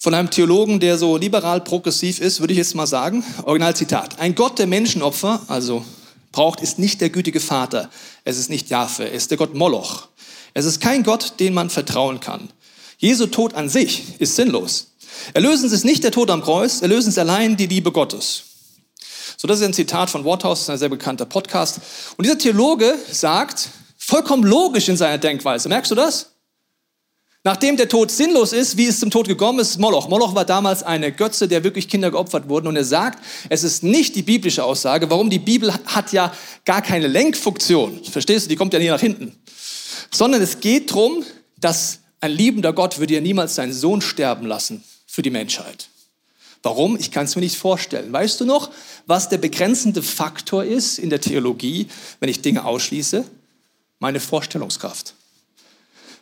[0.00, 3.24] von einem Theologen, der so liberal progressiv ist, würde ich jetzt mal sagen.
[3.42, 4.18] Originalzitat.
[4.18, 5.84] Ein Gott der Menschenopfer, also
[6.32, 7.90] braucht, ist nicht der gütige Vater.
[8.24, 10.08] Es ist nicht Jahwe, es ist der Gott Moloch.
[10.54, 12.48] Es ist kein Gott, den man vertrauen kann.
[12.96, 14.92] Jesu Tod an sich ist sinnlos.
[15.34, 18.47] Erlösen Sie es nicht der Tod am Kreuz, erlösen Sie allein die Liebe Gottes.
[19.40, 21.78] So, das ist ein Zitat von Worthaus, ein sehr bekannter Podcast.
[22.16, 26.32] Und dieser Theologe sagt, vollkommen logisch in seiner Denkweise, merkst du das?
[27.44, 30.08] Nachdem der Tod sinnlos ist, wie es zum Tod gekommen ist, Moloch.
[30.08, 32.66] Moloch war damals eine Götze, der wirklich Kinder geopfert wurden.
[32.66, 35.08] Und er sagt, es ist nicht die biblische Aussage.
[35.08, 35.30] Warum?
[35.30, 38.02] Die Bibel hat ja gar keine Lenkfunktion.
[38.02, 38.48] Verstehst du?
[38.48, 39.38] Die kommt ja nie nach hinten.
[40.10, 41.24] Sondern es geht darum,
[41.60, 45.88] dass ein liebender Gott würde ja niemals seinen Sohn sterben lassen für die Menschheit.
[46.62, 46.96] Warum?
[46.98, 48.12] Ich kann es mir nicht vorstellen.
[48.12, 48.70] Weißt du noch,
[49.06, 51.88] was der begrenzende Faktor ist in der Theologie,
[52.20, 53.24] wenn ich Dinge ausschließe?
[54.00, 55.14] Meine Vorstellungskraft.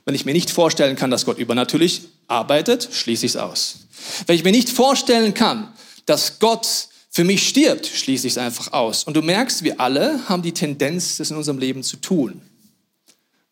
[0.04, 3.78] Wenn ich mir nicht vorstellen kann, dass Gott übernatürlich arbeitet, schließe ich es aus.
[4.26, 5.72] Wenn ich mir nicht vorstellen kann,
[6.04, 9.04] dass Gott für mich stirbt, schließe ich es einfach aus.
[9.04, 12.42] Und du merkst, wir alle haben die Tendenz, das in unserem Leben zu tun.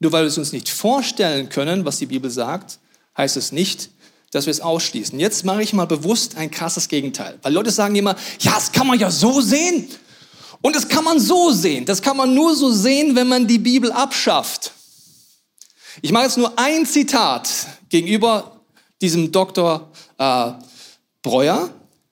[0.00, 2.78] Nur weil wir es uns nicht vorstellen können, was die Bibel sagt,
[3.16, 3.88] heißt es nicht,
[4.34, 5.18] dass wir es ausschließen.
[5.20, 7.38] Jetzt mache ich mal bewusst ein krasses Gegenteil.
[7.42, 9.88] Weil Leute sagen immer, ja, das kann man ja so sehen.
[10.60, 11.84] Und das kann man so sehen.
[11.84, 14.72] Das kann man nur so sehen, wenn man die Bibel abschafft.
[16.02, 17.48] Ich mache jetzt nur ein Zitat
[17.88, 18.60] gegenüber
[19.00, 19.88] diesem Dr.
[20.18, 20.52] Äh,
[21.22, 21.70] Breuer.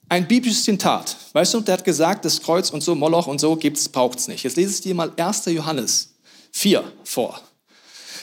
[0.08, 1.16] Ein biblisches Zitat.
[1.32, 4.44] Weißt du, der hat gesagt, das Kreuz und so, Moloch und so gibt's, braucht's nicht.
[4.44, 5.46] Jetzt lese ich dir mal 1.
[5.46, 6.14] Johannes
[6.52, 7.40] 4 vor.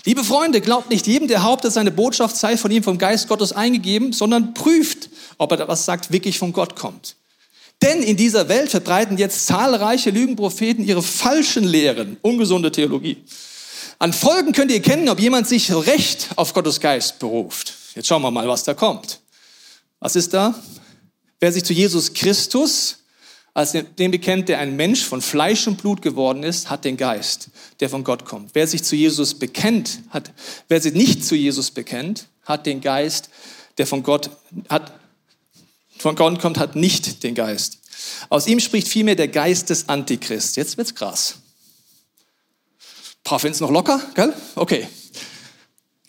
[0.06, 3.52] Liebe Freunde, glaubt nicht jedem, der hauptet, seine Botschaft sei von ihm vom Geist Gottes
[3.52, 7.16] eingegeben, sondern prüft, ob er was sagt, wirklich von Gott kommt.
[7.82, 13.18] Denn in dieser Welt verbreiten jetzt zahlreiche Lügenpropheten ihre falschen Lehren, ungesunde Theologie.
[14.00, 17.74] An Folgen könnt ihr erkennen, ob jemand sich recht auf Gottes Geist beruft.
[17.96, 19.20] Jetzt schauen wir mal, was da kommt.
[20.00, 20.56] Was ist da?
[21.40, 22.99] Wer sich zu Jesus Christus
[23.60, 27.50] als den bekennt, der ein Mensch von Fleisch und Blut geworden ist, hat den Geist,
[27.82, 28.52] der von Gott kommt.
[28.54, 30.32] Wer sich zu Jesus bekennt, hat,
[30.70, 33.30] wer sich nicht zu Jesus bekennt, hat den Geist,
[33.78, 34.30] der von Gott
[34.70, 34.94] hat,
[35.98, 37.80] von Gott kommt, hat nicht den Geist.
[38.30, 40.56] Aus ihm spricht vielmehr der Geist des Antichrist.
[40.56, 41.36] Jetzt wird's krass.
[43.26, 44.34] Paar es noch locker, gell?
[44.56, 44.88] Okay.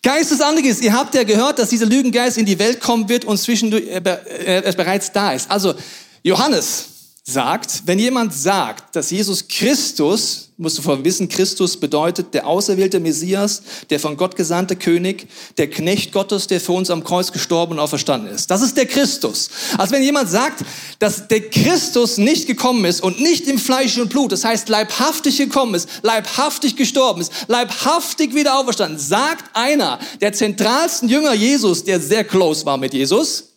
[0.05, 0.83] Geist des Antichrist.
[0.83, 3.97] Ihr habt ja gehört, dass dieser Lügengeist in die Welt kommen wird und zwischendurch äh,
[3.97, 5.51] äh, bereits da ist.
[5.51, 5.75] Also
[6.23, 12.47] Johannes, sagt, wenn jemand sagt, dass Jesus Christus, musst du vorher wissen, Christus bedeutet der
[12.47, 17.31] auserwählte Messias, der von Gott gesandte König, der Knecht Gottes, der für uns am Kreuz
[17.31, 18.51] gestorben und auferstanden ist.
[18.51, 19.51] Das ist der Christus.
[19.79, 20.65] Also wenn jemand sagt,
[20.99, 25.39] dass der Christus nicht gekommen ist und nicht im Fleisch und Blut, das heißt leibhaftig
[25.39, 32.01] gekommen ist, leibhaftig gestorben ist, leibhaftig wieder auferstanden, sagt einer der zentralsten Jünger Jesus, der
[32.01, 33.50] sehr close war mit Jesus,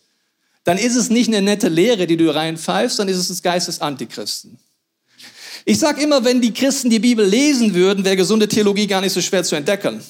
[0.64, 3.68] dann ist es nicht eine nette Lehre, die du reinpfeifst, sondern ist es das Geist
[3.68, 4.58] des Antichristen.
[5.66, 9.12] Ich sage immer, wenn die Christen die Bibel lesen würden, wäre gesunde Theologie gar nicht
[9.12, 10.02] so schwer zu entdecken.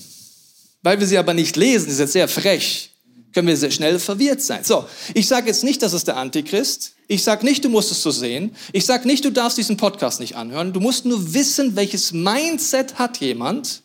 [0.83, 2.91] Weil wir sie aber nicht lesen, ist jetzt sehr frech,
[3.33, 4.65] können wir sehr schnell verwirrt sein.
[4.65, 6.93] So, ich sage jetzt nicht, das ist der Antichrist.
[7.07, 8.55] Ich sage nicht, du musst es so sehen.
[8.73, 10.73] Ich sage nicht, du darfst diesen Podcast nicht anhören.
[10.73, 13.83] Du musst nur wissen, welches Mindset hat jemand,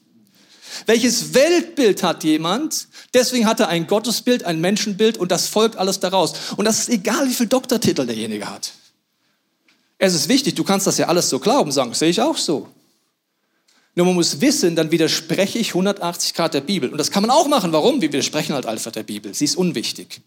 [0.85, 2.87] welches Weltbild hat jemand.
[3.13, 6.33] Deswegen hat er ein Gottesbild, ein Menschenbild und das folgt alles daraus.
[6.57, 8.71] Und das ist egal, wie viel Doktortitel derjenige hat.
[9.97, 12.67] Es ist wichtig, du kannst das ja alles so glauben, sagen, sehe ich auch so.
[13.95, 16.89] Nur man muss wissen, dann widerspreche ich 180 Grad der Bibel.
[16.89, 17.73] Und das kann man auch machen.
[17.73, 18.01] Warum?
[18.01, 19.33] Wir widersprechen halt einfach der Bibel.
[19.33, 20.21] Sie ist unwichtig.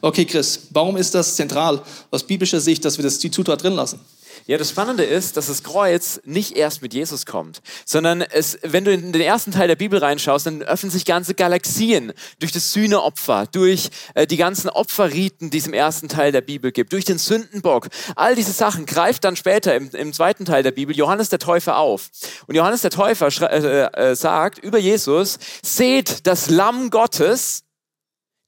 [0.00, 3.74] Okay, Chris, warum ist das zentral aus biblischer Sicht, dass wir das die Zutat drin
[3.74, 4.00] lassen?
[4.46, 8.84] Ja, das Spannende ist, dass das Kreuz nicht erst mit Jesus kommt, sondern es, wenn
[8.84, 12.72] du in den ersten Teil der Bibel reinschaust, dann öffnen sich ganze Galaxien durch das
[12.72, 17.04] Sühneopfer, durch äh, die ganzen Opferriten, die es im ersten Teil der Bibel gibt, durch
[17.04, 17.88] den Sündenbock.
[18.16, 21.78] All diese Sachen greift dann später im, im zweiten Teil der Bibel Johannes der Täufer
[21.78, 22.10] auf.
[22.48, 27.62] Und Johannes der Täufer äh, äh, sagt über Jesus, seht das Lamm Gottes,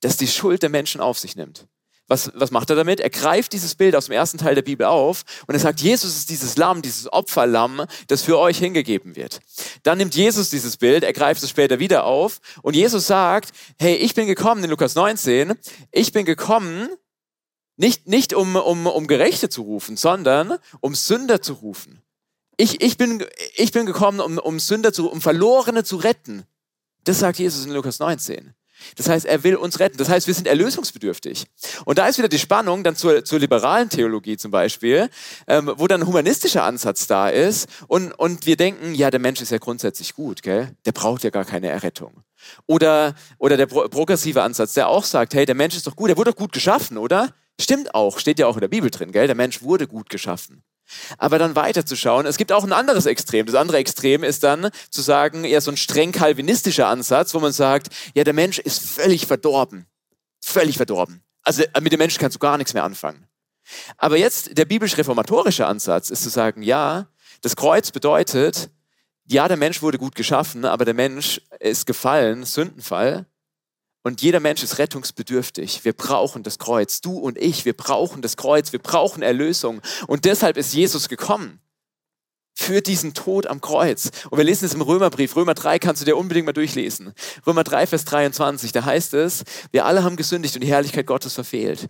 [0.01, 1.67] das die Schuld der Menschen auf sich nimmt.
[2.07, 3.01] Was, was macht er damit?
[3.01, 6.17] Er greift dieses Bild aus dem ersten Teil der Bibel auf und er sagt, Jesus
[6.17, 9.41] ist dieses Lamm, dieses Opferlamm, das für euch hingegeben wird.
[9.85, 13.97] Dann nimmt Jesus dieses Bild, er greift es später wieder auf und Jesus sagt, hey,
[13.97, 15.55] ich bin gekommen in Lukas 19,
[15.93, 16.91] ich bin gekommen,
[17.77, 22.03] nicht, nicht um, um, um Gerechte zu rufen, sondern um Sünder zu rufen.
[22.57, 23.25] Ich, ich, bin,
[23.57, 26.45] ich bin gekommen, um, um Sünder zu, um Verlorene zu retten.
[27.05, 28.55] Das sagt Jesus in Lukas 19.
[28.97, 29.97] Das heißt, er will uns retten.
[29.97, 31.47] Das heißt, wir sind erlösungsbedürftig.
[31.85, 35.09] Und da ist wieder die Spannung dann zur, zur liberalen Theologie zum Beispiel,
[35.47, 39.41] ähm, wo dann ein humanistischer Ansatz da ist und, und wir denken, ja, der Mensch
[39.41, 40.71] ist ja grundsätzlich gut, gell?
[40.85, 42.23] der braucht ja gar keine Errettung.
[42.67, 46.11] Oder, oder der pro progressive Ansatz, der auch sagt, hey, der Mensch ist doch gut,
[46.11, 47.31] der wurde doch gut geschaffen, oder?
[47.61, 49.27] Stimmt auch, steht ja auch in der Bibel drin, gell?
[49.27, 50.63] Der Mensch wurde gut geschaffen.
[51.19, 53.47] Aber dann weiterzuschauen, es gibt auch ein anderes Extrem.
[53.47, 57.53] Das andere Extrem ist dann zu sagen, eher so ein streng kalvinistischer Ansatz, wo man
[57.53, 59.87] sagt, ja, der Mensch ist völlig verdorben.
[60.43, 61.23] Völlig verdorben.
[61.43, 63.27] Also äh, mit dem Menschen kannst du gar nichts mehr anfangen.
[63.97, 67.09] Aber jetzt der biblisch-reformatorische Ansatz ist zu sagen, ja,
[67.41, 68.71] das Kreuz bedeutet,
[69.27, 73.27] ja, der Mensch wurde gut geschaffen, aber der Mensch ist gefallen, Sündenfall.
[74.05, 75.85] Und jeder Mensch ist rettungsbedürftig.
[75.85, 77.01] Wir brauchen das Kreuz.
[77.01, 78.71] Du und ich, wir brauchen das Kreuz.
[78.71, 79.81] Wir brauchen Erlösung.
[80.07, 81.59] Und deshalb ist Jesus gekommen.
[82.55, 84.11] Für diesen Tod am Kreuz.
[84.29, 85.35] Und wir lesen es im Römerbrief.
[85.35, 87.15] Römer 3 kannst du dir unbedingt mal durchlesen.
[87.47, 88.73] Römer 3, Vers 23.
[88.73, 91.89] Da heißt es, wir alle haben gesündigt und die Herrlichkeit Gottes verfehlt.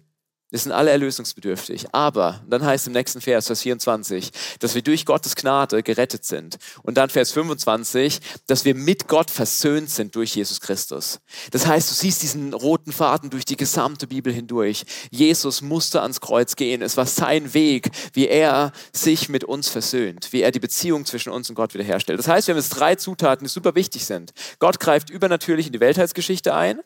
[0.54, 1.86] Wir sind alle erlösungsbedürftig.
[1.90, 6.58] Aber, dann heißt im nächsten Vers, Vers 24, dass wir durch Gottes Gnade gerettet sind.
[6.84, 11.18] Und dann Vers 25, dass wir mit Gott versöhnt sind durch Jesus Christus.
[11.50, 14.84] Das heißt, du siehst diesen roten Faden durch die gesamte Bibel hindurch.
[15.10, 16.82] Jesus musste ans Kreuz gehen.
[16.82, 21.32] Es war sein Weg, wie er sich mit uns versöhnt, wie er die Beziehung zwischen
[21.32, 22.20] uns und Gott wiederherstellt.
[22.20, 24.30] Das heißt, wir haben jetzt drei Zutaten, die super wichtig sind.
[24.60, 26.78] Gott greift übernatürlich in die Weltheitsgeschichte ein.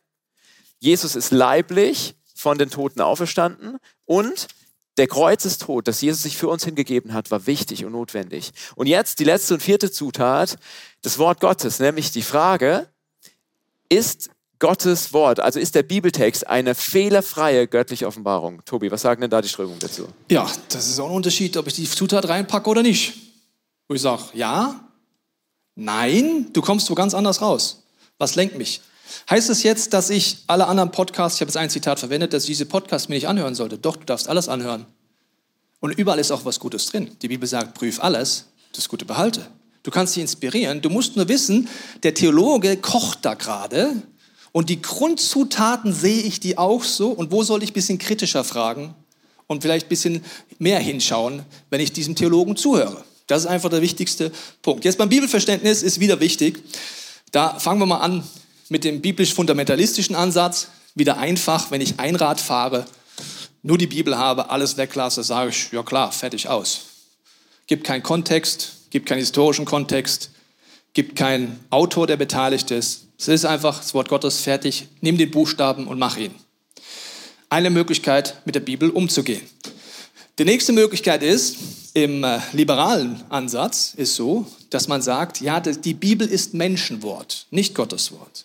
[0.81, 4.47] Jesus ist leiblich von den Toten auferstanden und
[4.97, 8.53] der Kreuzestod, das Jesus sich für uns hingegeben hat, war wichtig und notwendig.
[8.77, 10.57] Und jetzt die letzte und vierte Zutat,
[11.03, 12.87] das Wort Gottes, nämlich die Frage,
[13.89, 18.65] ist Gottes Wort, also ist der Bibeltext eine fehlerfreie göttliche Offenbarung?
[18.65, 20.09] Tobi, was sagen denn da die Strömungen dazu?
[20.31, 23.15] Ja, das ist auch ein Unterschied, ob ich die Zutat reinpacke oder nicht.
[23.89, 24.89] Wo ich sage, ja,
[25.75, 27.83] nein, du kommst wo ganz anders raus.
[28.19, 28.81] Was lenkt mich?
[29.31, 32.45] Heißt es jetzt, dass ich alle anderen Podcasts, ich habe jetzt ein Zitat verwendet, dass
[32.45, 33.79] ich diese Podcasts mir nicht anhören sollte?
[33.79, 34.87] Doch, du darfst alles anhören.
[35.81, 37.11] Und überall ist auch was Gutes drin.
[37.23, 39.47] Die Bibel sagt, prüf alles, das Gute behalte.
[39.83, 40.83] Du kannst dich inspirieren.
[40.83, 41.69] Du musst nur wissen,
[42.03, 44.03] der Theologe kocht da gerade
[44.53, 47.11] und die Grundzutaten sehe ich die auch so.
[47.11, 48.95] Und wo soll ich ein bisschen kritischer fragen
[49.47, 50.25] und vielleicht ein bisschen
[50.59, 53.05] mehr hinschauen, wenn ich diesem Theologen zuhöre?
[53.29, 54.85] Das ist einfach der wichtigste Punkt.
[54.85, 56.63] Jetzt beim Bibelverständnis ist wieder wichtig.
[57.31, 58.25] Da fangen wir mal an
[58.69, 62.87] mit dem biblisch-fundamentalistischen Ansatz, wieder einfach, wenn ich ein Rad fahre,
[63.63, 66.81] nur die Bibel habe, alles weglasse, sage ich, ja klar, fertig aus.
[67.67, 70.31] Gibt keinen Kontext, gibt keinen historischen Kontext,
[70.95, 73.07] gibt keinen Autor, der beteiligt ist.
[73.19, 76.35] Es ist einfach das Wort Gottes fertig, nimm den Buchstaben und mach ihn.
[77.51, 79.43] Eine Möglichkeit, mit der Bibel umzugehen.
[80.39, 81.57] Die nächste Möglichkeit ist,
[81.95, 87.75] im äh, liberalen Ansatz ist so, dass man sagt, ja, die Bibel ist Menschenwort, nicht
[87.75, 88.45] Gottes Wort.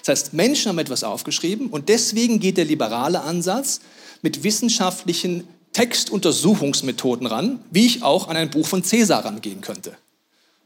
[0.00, 3.80] Das heißt, Menschen haben etwas aufgeschrieben und deswegen geht der liberale Ansatz
[4.22, 9.96] mit wissenschaftlichen Textuntersuchungsmethoden ran, wie ich auch an ein Buch von Cäsar rangehen könnte.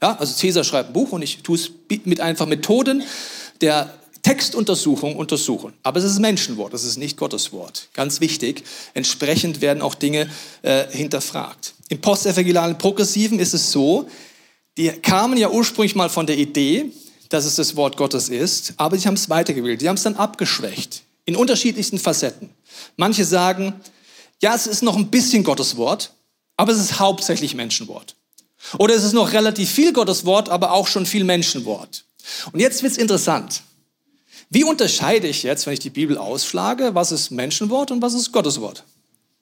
[0.02, 1.70] Ja, also Cäsar schreibt ein Buch und ich tue es
[2.04, 3.02] mit einfach Methoden
[3.60, 5.72] der Textuntersuchung untersuchen.
[5.82, 7.88] Aber es ist Menschenwort, es ist nicht Gottes Wort.
[7.94, 8.62] Ganz wichtig.
[8.94, 10.28] Entsprechend werden auch Dinge
[10.62, 11.74] äh, hinterfragt.
[11.88, 14.08] im postevangelalen Progressiven ist es so,
[14.76, 16.92] die kamen ja ursprünglich mal von der Idee,
[17.28, 19.80] dass es das Wort Gottes ist, aber sie haben es weitergewählt.
[19.80, 22.50] Sie haben es dann abgeschwächt in unterschiedlichsten Facetten.
[22.96, 23.74] Manche sagen,
[24.40, 26.12] ja, es ist noch ein bisschen Gottes Wort,
[26.56, 28.14] aber es ist hauptsächlich Menschenwort.
[28.78, 32.04] Oder es ist noch relativ viel Gottes Wort, aber auch schon viel Menschenwort.
[32.52, 33.62] Und jetzt wird's interessant.
[34.50, 38.32] Wie unterscheide ich jetzt, wenn ich die Bibel ausschlage, was ist Menschenwort und was ist
[38.32, 38.84] Gottes Wort?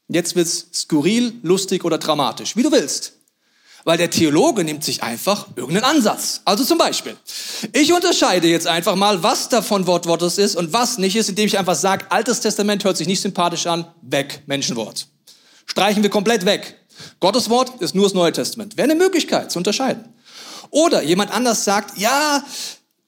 [0.09, 3.16] Jetzt wird's skurril, lustig oder dramatisch, wie du willst.
[3.87, 6.41] Weil der Theologe nimmt sich einfach irgendeinen Ansatz.
[6.45, 7.17] Also zum Beispiel,
[7.73, 11.47] ich unterscheide jetzt einfach mal, was davon Wort Gottes ist und was nicht ist, indem
[11.47, 15.07] ich einfach sage, Altes Testament hört sich nicht sympathisch an, weg, Menschenwort.
[15.67, 16.81] Streichen wir komplett weg.
[17.21, 18.77] Gottes Wort ist nur das Neue Testament.
[18.77, 20.05] Wäre eine Möglichkeit zu unterscheiden.
[20.71, 22.45] Oder jemand anders sagt, ja,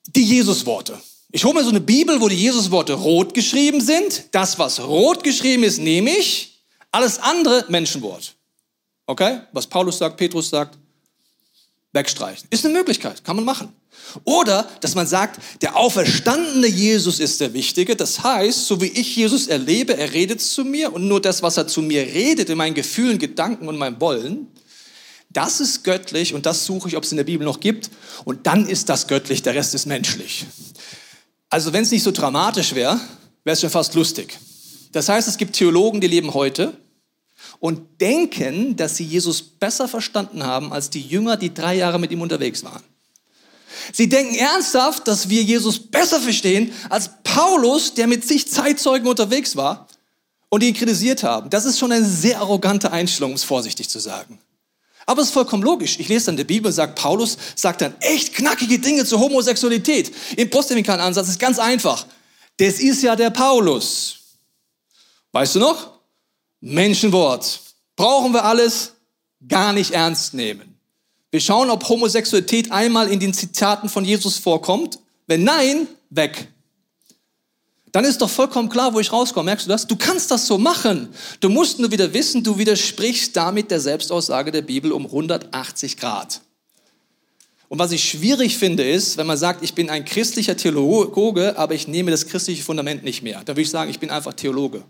[0.06, 0.96] die Jesusworte.
[1.32, 4.26] Ich hole mir so eine Bibel, wo die Jesusworte rot geschrieben sind.
[4.30, 6.62] Das, was rot geschrieben ist, nehme ich.
[6.92, 8.37] Alles andere Menschenwort.
[9.08, 9.40] Okay?
[9.52, 10.76] Was Paulus sagt, Petrus sagt,
[11.94, 12.46] wegstreichen.
[12.50, 13.72] Ist eine Möglichkeit, kann man machen.
[14.24, 17.96] Oder, dass man sagt, der auferstandene Jesus ist der Wichtige.
[17.96, 21.56] Das heißt, so wie ich Jesus erlebe, er redet zu mir und nur das, was
[21.56, 24.48] er zu mir redet, in meinen Gefühlen, Gedanken und meinem Wollen,
[25.30, 27.90] das ist göttlich und das suche ich, ob es in der Bibel noch gibt.
[28.26, 30.44] Und dann ist das göttlich, der Rest ist menschlich.
[31.48, 33.00] Also wenn es nicht so dramatisch wäre,
[33.44, 34.38] wäre es schon fast lustig.
[34.92, 36.76] Das heißt, es gibt Theologen, die leben heute
[37.60, 42.10] und denken, dass sie Jesus besser verstanden haben als die Jünger, die drei Jahre mit
[42.10, 42.82] ihm unterwegs waren.
[43.92, 49.56] Sie denken ernsthaft, dass wir Jesus besser verstehen als Paulus, der mit sich Zeitzeugen unterwegs
[49.56, 49.88] war
[50.48, 51.50] und ihn kritisiert haben.
[51.50, 54.38] Das ist schon eine sehr arrogante Einstellung, um es vorsichtig zu sagen.
[55.06, 55.98] Aber es ist vollkommen logisch.
[55.98, 60.12] Ich lese dann die Bibel, sagt Paulus, sagt dann echt knackige Dinge zur Homosexualität.
[60.36, 62.06] Im postevikalen Ansatz ist ganz einfach.
[62.58, 64.18] Das ist ja der Paulus.
[65.32, 65.97] Weißt du noch?
[66.60, 67.60] Menschenwort.
[67.96, 68.94] Brauchen wir alles?
[69.46, 70.78] Gar nicht ernst nehmen.
[71.30, 74.98] Wir schauen, ob Homosexualität einmal in den Zitaten von Jesus vorkommt.
[75.26, 76.48] Wenn nein, weg.
[77.92, 79.46] Dann ist doch vollkommen klar, wo ich rauskomme.
[79.46, 79.86] Merkst du das?
[79.86, 81.08] Du kannst das so machen.
[81.40, 86.40] Du musst nur wieder wissen, du widersprichst damit der Selbstaussage der Bibel um 180 Grad.
[87.68, 91.74] Und was ich schwierig finde, ist, wenn man sagt, ich bin ein christlicher Theologe, aber
[91.74, 93.42] ich nehme das christliche Fundament nicht mehr.
[93.44, 94.84] Dann würde ich sagen, ich bin einfach Theologe.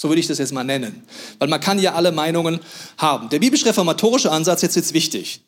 [0.00, 1.02] So würde ich das jetzt mal nennen.
[1.40, 2.60] Weil man kann ja alle Meinungen
[2.98, 3.28] haben.
[3.30, 5.40] Der biblisch-reformatorische Ansatz, jetzt ist wichtig.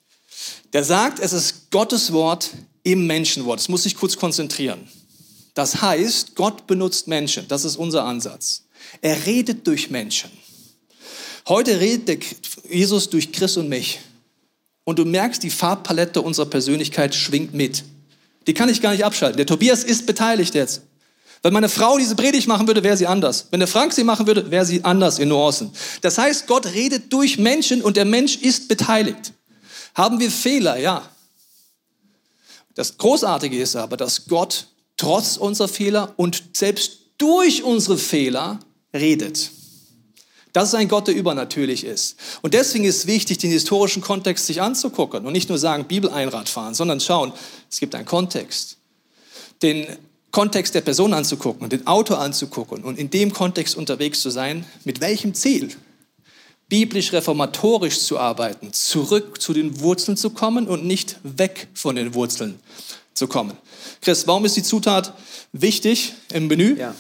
[0.73, 2.51] Der sagt, es ist Gottes Wort
[2.83, 3.61] im Menschenwort.
[3.61, 4.89] Das muss sich kurz konzentrieren.
[5.55, 7.47] Das heißt, Gott benutzt Menschen.
[7.47, 8.65] Das ist unser Ansatz.
[9.01, 10.31] Er redet durch Menschen.
[11.49, 12.25] Heute redet
[12.69, 14.01] Jesus durch Chris und mich.
[14.83, 17.85] Und du merkst, die Farbpalette unserer Persönlichkeit schwingt mit.
[18.49, 19.37] Die kann ich gar nicht abschalten.
[19.37, 20.83] Der Tobias ist beteiligt jetzt.
[21.43, 23.47] Wenn meine Frau diese Predigt machen würde, wäre sie anders.
[23.51, 25.73] Wenn der Frank sie machen würde, wäre sie anders in Nuancen.
[26.03, 29.33] Das heißt, Gott redet durch Menschen und der Mensch ist beteiligt.
[29.95, 30.79] Haben wir Fehler?
[30.79, 31.09] Ja.
[32.75, 38.61] Das Großartige ist aber, dass Gott trotz unserer Fehler und selbst durch unsere Fehler
[38.93, 39.51] redet.
[40.53, 42.17] Das ist ein Gott, der übernatürlich ist.
[42.43, 46.11] Und deswegen ist es wichtig, den historischen Kontext sich anzugucken und nicht nur sagen, Bibel
[46.11, 47.33] Einrad fahren, sondern schauen,
[47.71, 48.77] es gibt einen Kontext.
[49.63, 49.87] Den
[50.31, 54.65] Kontext der Person anzugucken und den Autor anzugucken und in dem Kontext unterwegs zu sein,
[54.85, 55.71] mit welchem Ziel?
[56.69, 62.15] Biblisch reformatorisch zu arbeiten, zurück zu den Wurzeln zu kommen und nicht weg von den
[62.15, 62.61] Wurzeln
[63.13, 63.57] zu kommen.
[64.01, 65.13] Chris, warum ist die Zutat
[65.53, 66.77] wichtig im Menü?
[66.79, 66.95] Ja.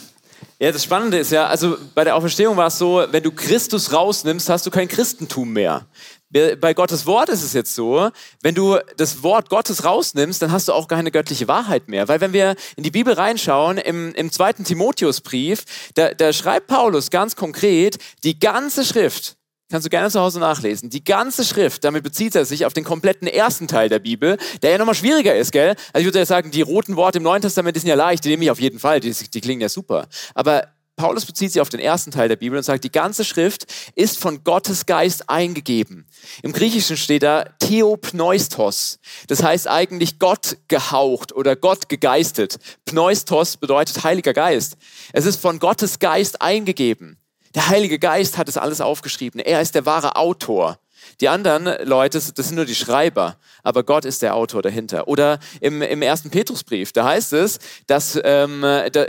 [0.58, 3.94] Ja, das Spannende ist ja, also bei der Auferstehung war es so, wenn du Christus
[3.94, 5.86] rausnimmst, hast du kein Christentum mehr.
[6.32, 8.08] Bei Gottes Wort ist es jetzt so,
[8.40, 12.06] wenn du das Wort Gottes rausnimmst, dann hast du auch keine göttliche Wahrheit mehr.
[12.06, 15.64] Weil wenn wir in die Bibel reinschauen, im, im zweiten Timotheusbrief,
[15.94, 19.36] da, da schreibt Paulus ganz konkret, die ganze Schrift,
[19.70, 22.84] kannst du gerne zu Hause nachlesen, die ganze Schrift, damit bezieht er sich auf den
[22.84, 25.74] kompletten ersten Teil der Bibel, der ja nochmal schwieriger ist, gell?
[25.92, 28.24] Also ich würde ja sagen, die roten Worte im Neuen Testament die sind ja leicht,
[28.24, 30.06] die nehme ich auf jeden Fall, die, die klingen ja super.
[30.34, 30.68] Aber
[31.00, 34.18] Paulus bezieht sich auf den ersten Teil der Bibel und sagt, die ganze Schrift ist
[34.18, 36.06] von Gottes Geist eingegeben.
[36.42, 38.98] Im Griechischen steht da Theopneustos.
[39.26, 42.58] Das heißt eigentlich Gott gehaucht oder Gott gegeistet.
[42.84, 44.76] Pneustos bedeutet Heiliger Geist.
[45.14, 47.16] Es ist von Gottes Geist eingegeben.
[47.54, 49.40] Der Heilige Geist hat es alles aufgeschrieben.
[49.40, 50.78] Er ist der wahre Autor.
[51.20, 55.08] Die anderen Leute, das sind nur die Schreiber, aber Gott ist der Autor dahinter.
[55.08, 58.62] Oder im, im ersten Petrusbrief, da heißt es, dass, ähm,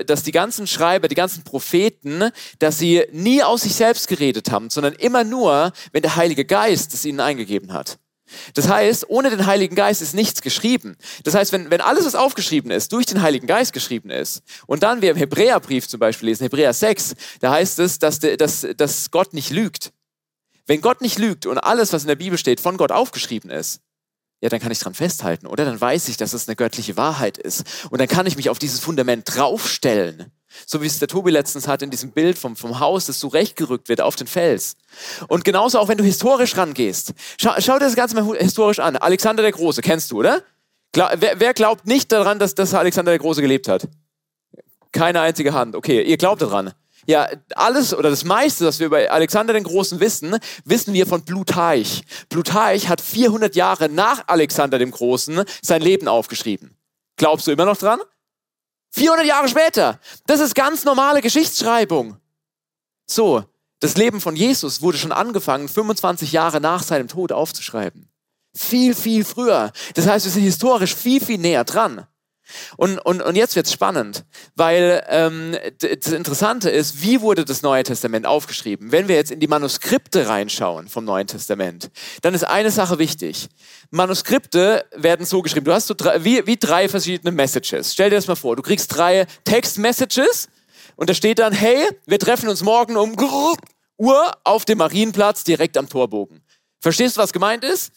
[0.06, 4.70] dass die ganzen Schreiber, die ganzen Propheten, dass sie nie aus sich selbst geredet haben,
[4.70, 7.98] sondern immer nur, wenn der Heilige Geist es ihnen eingegeben hat.
[8.54, 10.96] Das heißt, ohne den Heiligen Geist ist nichts geschrieben.
[11.24, 14.84] Das heißt, wenn, wenn alles, was aufgeschrieben ist, durch den Heiligen Geist geschrieben ist, und
[14.84, 19.12] dann wir im Hebräerbrief zum Beispiel lesen, Hebräer 6, da heißt es, dass, dass, dass
[19.12, 19.92] Gott nicht lügt.
[20.72, 23.82] Wenn Gott nicht lügt und alles, was in der Bibel steht, von Gott aufgeschrieben ist,
[24.40, 25.66] ja, dann kann ich dran festhalten, oder?
[25.66, 27.66] Dann weiß ich, dass es eine göttliche Wahrheit ist.
[27.90, 30.32] Und dann kann ich mich auf dieses Fundament draufstellen.
[30.66, 33.90] So wie es der Tobi letztens hat in diesem Bild vom, vom Haus, das zurechtgerückt
[33.90, 34.78] wird auf den Fels.
[35.28, 37.16] Und genauso auch, wenn du historisch rangehst.
[37.38, 38.96] Schau, schau dir das Ganze mal historisch an.
[38.96, 40.42] Alexander der Große, kennst du, oder?
[40.94, 43.90] Gla wer, wer, glaubt nicht daran, dass, dass Alexander der Große gelebt hat?
[44.94, 45.76] Keine einzige Hand.
[45.76, 46.72] Okay, ihr glaubt daran.
[47.12, 51.26] Ja, alles oder das meiste, was wir über Alexander den Großen wissen, wissen wir von
[51.26, 52.04] Plutarch.
[52.30, 56.78] Plutarch hat 400 Jahre nach Alexander dem Großen sein Leben aufgeschrieben.
[57.18, 58.00] Glaubst du immer noch dran?
[58.92, 60.00] 400 Jahre später.
[60.26, 62.16] Das ist ganz normale Geschichtsschreibung.
[63.08, 63.44] So,
[63.82, 68.08] das Leben von Jesus wurde schon angefangen, 25 Jahre nach seinem Tod aufzuschreiben.
[68.56, 69.74] Viel, viel früher.
[69.96, 72.08] Das heißt, wir sind historisch viel, viel näher dran.
[72.78, 74.24] Und, und, und jetzt wird's spannend,
[74.56, 78.92] weil ähm, das Interessante ist, wie wurde das Neue Testament aufgeschrieben?
[78.92, 81.92] Wenn wir jetzt in die Manuskripte reinschauen vom Neuen Testament,
[82.22, 83.50] dann ist eine Sache wichtig.
[83.90, 85.66] Manuskripte werden so geschrieben.
[85.66, 87.94] Du hast so drei, wie, wie drei verschiedene Messages.
[87.94, 88.56] Stell dir das mal vor.
[88.56, 90.50] Du kriegst drei Text-Messages
[90.96, 93.16] und da steht dann, hey, wir treffen uns morgen um
[93.98, 96.42] Uhr auf dem Marienplatz direkt am Torbogen.
[96.80, 97.92] Verstehst du, was gemeint ist?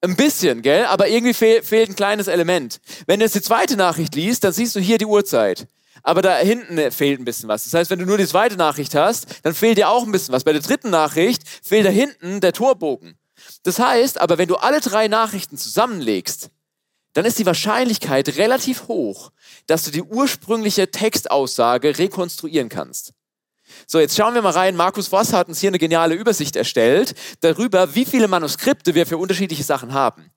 [0.00, 0.84] Ein bisschen, gell?
[0.86, 2.80] Aber irgendwie fehl, fehlt ein kleines Element.
[3.06, 5.66] Wenn du jetzt die zweite Nachricht liest, dann siehst du hier die Uhrzeit.
[6.04, 7.64] Aber da hinten fehlt ein bisschen was.
[7.64, 10.32] Das heißt, wenn du nur die zweite Nachricht hast, dann fehlt dir auch ein bisschen
[10.32, 10.44] was.
[10.44, 13.18] Bei der dritten Nachricht fehlt da hinten der Torbogen.
[13.64, 16.50] Das heißt, aber wenn du alle drei Nachrichten zusammenlegst,
[17.14, 19.32] dann ist die Wahrscheinlichkeit relativ hoch,
[19.66, 23.12] dass du die ursprüngliche Textaussage rekonstruieren kannst.
[23.90, 24.76] So, jetzt schauen wir mal rein.
[24.76, 29.16] Markus Voss hat uns hier eine geniale Übersicht erstellt darüber, wie viele Manuskripte wir für
[29.16, 30.30] unterschiedliche Sachen haben.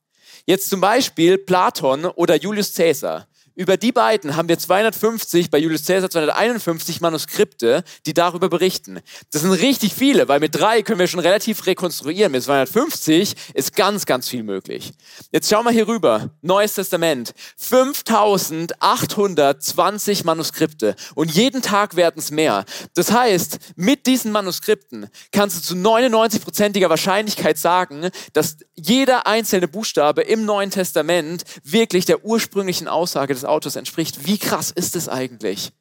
[0.45, 3.27] Jetzt zum Beispiel Platon oder Julius Caesar.
[3.53, 9.01] Über die beiden haben wir 250, bei Julius Caesar 251 Manuskripte, die darüber berichten.
[9.31, 12.31] Das sind richtig viele, weil mit drei können wir schon relativ rekonstruieren.
[12.31, 14.93] Mit 250 ist ganz, ganz viel möglich.
[15.33, 16.29] Jetzt schauen wir hier rüber.
[16.41, 17.33] Neues Testament.
[17.57, 20.95] 5820 Manuskripte.
[21.15, 22.63] Und jeden Tag werden es mehr.
[22.93, 30.21] Das heißt, mit diesen Manuskripten kannst du zu 99%iger Wahrscheinlichkeit sagen, dass jeder einzelne Buchstabe
[30.21, 34.25] im Neuen Testament wirklich der ursprünglichen Aussage des Autors entspricht.
[34.25, 35.71] Wie krass ist es eigentlich?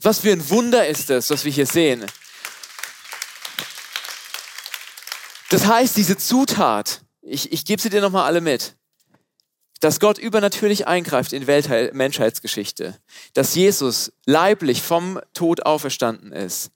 [0.00, 2.04] Was für ein Wunder ist es, was wir hier sehen?
[5.50, 8.74] Das heißt, diese Zutat, ich, ich gebe sie dir nochmal alle mit,
[9.80, 12.98] dass Gott übernatürlich eingreift in die Welt Menschheitsgeschichte,
[13.34, 16.70] dass Jesus leiblich vom Tod auferstanden ist,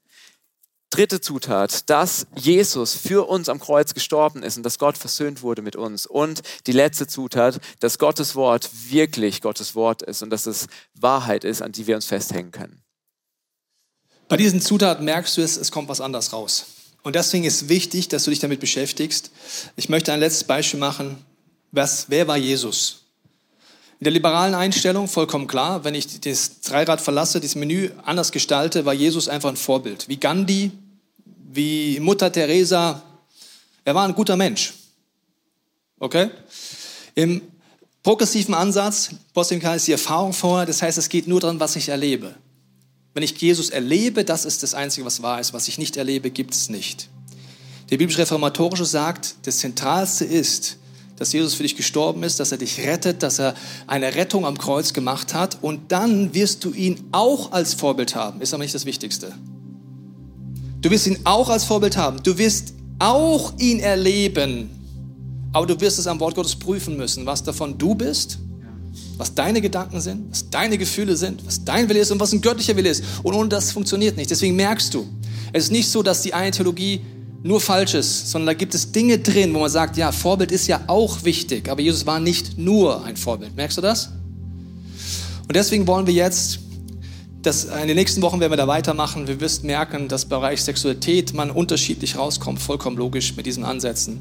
[0.89, 5.61] Dritte Zutat, dass Jesus für uns am Kreuz gestorben ist und dass Gott versöhnt wurde
[5.61, 6.05] mit uns.
[6.05, 11.43] Und die letzte Zutat, dass Gottes Wort wirklich Gottes Wort ist und dass es Wahrheit
[11.43, 12.81] ist, an die wir uns festhängen können.
[14.29, 16.65] Bei diesen Zutaten merkst du es, es kommt was anderes raus.
[17.03, 19.31] Und deswegen ist wichtig, dass du dich damit beschäftigst.
[19.75, 21.23] Ich möchte ein letztes Beispiel machen.
[21.71, 23.06] Was, wer war Jesus?
[23.99, 28.85] In der liberalen Einstellung vollkommen klar, wenn ich das Dreirad verlasse, dieses Menü anders gestalte,
[28.85, 30.07] war Jesus einfach ein Vorbild.
[30.07, 30.71] Wie Gandhi,
[31.51, 33.01] wie Mutter Teresa.
[33.83, 34.73] Er war ein guter Mensch.
[35.99, 36.29] Okay?
[37.15, 37.41] Im
[38.03, 41.89] progressiven Ansatz, Postinka ist die Erfahrung vorher, das heißt, es geht nur darum, was ich
[41.89, 42.35] erlebe.
[43.15, 45.53] Wenn ich Jesus erlebe, das ist das Einzige, was wahr ist.
[45.53, 47.09] Was ich nicht erlebe, gibt es nicht.
[47.89, 50.77] Der biblisch-reformatorische sagt, das Zentralste ist,
[51.17, 53.55] dass Jesus für dich gestorben ist, dass er dich rettet, dass er
[53.87, 55.57] eine Rettung am Kreuz gemacht hat.
[55.61, 58.39] Und dann wirst du ihn auch als Vorbild haben.
[58.39, 59.33] Ist aber nicht das Wichtigste.
[60.81, 62.21] Du wirst ihn auch als Vorbild haben.
[62.21, 64.69] Du wirst auch ihn erleben.
[65.53, 68.37] Aber du wirst es am Wort Gottes prüfen müssen, was davon du bist,
[69.17, 72.41] was deine Gedanken sind, was deine Gefühle sind, was dein Wille ist und was ein
[72.41, 73.03] göttlicher Wille ist.
[73.23, 74.29] Und ohne das funktioniert nicht.
[74.29, 75.07] Deswegen merkst du,
[75.53, 77.01] es ist nicht so, dass die eine Theologie
[77.43, 80.81] nur Falsches, sondern da gibt es Dinge drin, wo man sagt, ja, Vorbild ist ja
[80.87, 83.55] auch wichtig, aber Jesus war nicht nur ein Vorbild.
[83.55, 84.07] Merkst du das?
[85.47, 86.59] Und deswegen wollen wir jetzt,
[87.41, 89.27] das, in den nächsten Wochen werden wir da weitermachen.
[89.27, 94.19] Wir wirst merken, dass Bereich Sexualität man unterschiedlich rauskommt, vollkommen logisch mit diesen Ansätzen.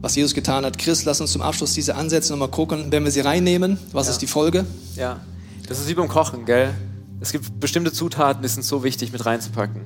[0.00, 0.78] Was Jesus getan hat.
[0.78, 2.86] Chris, lass uns zum Abschluss diese Ansätze nochmal gucken.
[2.90, 4.12] Wenn wir sie reinnehmen, was ja.
[4.12, 4.64] ist die Folge?
[4.94, 5.20] Ja,
[5.68, 6.74] das ist wie beim Kochen, gell?
[7.20, 9.80] Es gibt bestimmte Zutaten, die sind so wichtig mit reinzupacken.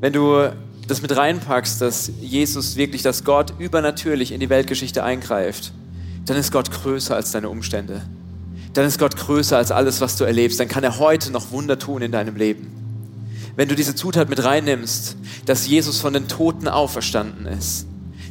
[0.00, 0.52] Wenn du
[0.90, 5.72] das mit reinpackst, dass Jesus wirklich, dass Gott übernatürlich in die Weltgeschichte eingreift,
[6.26, 8.02] dann ist Gott größer als deine Umstände.
[8.74, 10.60] Dann ist Gott größer als alles, was du erlebst.
[10.60, 12.72] Dann kann er heute noch Wunder tun in deinem Leben.
[13.56, 15.16] Wenn du diese Zutat mit reinnimmst,
[15.46, 17.86] dass Jesus von den Toten auferstanden ist,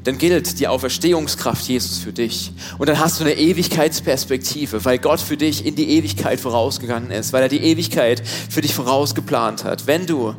[0.06, 2.54] dann gilt die Auferstehungskraft Jesus für dich.
[2.78, 7.34] Und dann hast du eine Ewigkeitsperspektive, weil Gott für dich in die Ewigkeit vorausgegangen ist,
[7.34, 9.88] weil er die Ewigkeit für dich vorausgeplant hat.
[9.88, 10.36] Wenn du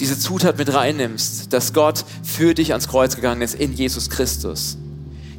[0.00, 4.78] diese Zutat mit reinnimmst, dass Gott für dich ans Kreuz gegangen ist in Jesus Christus,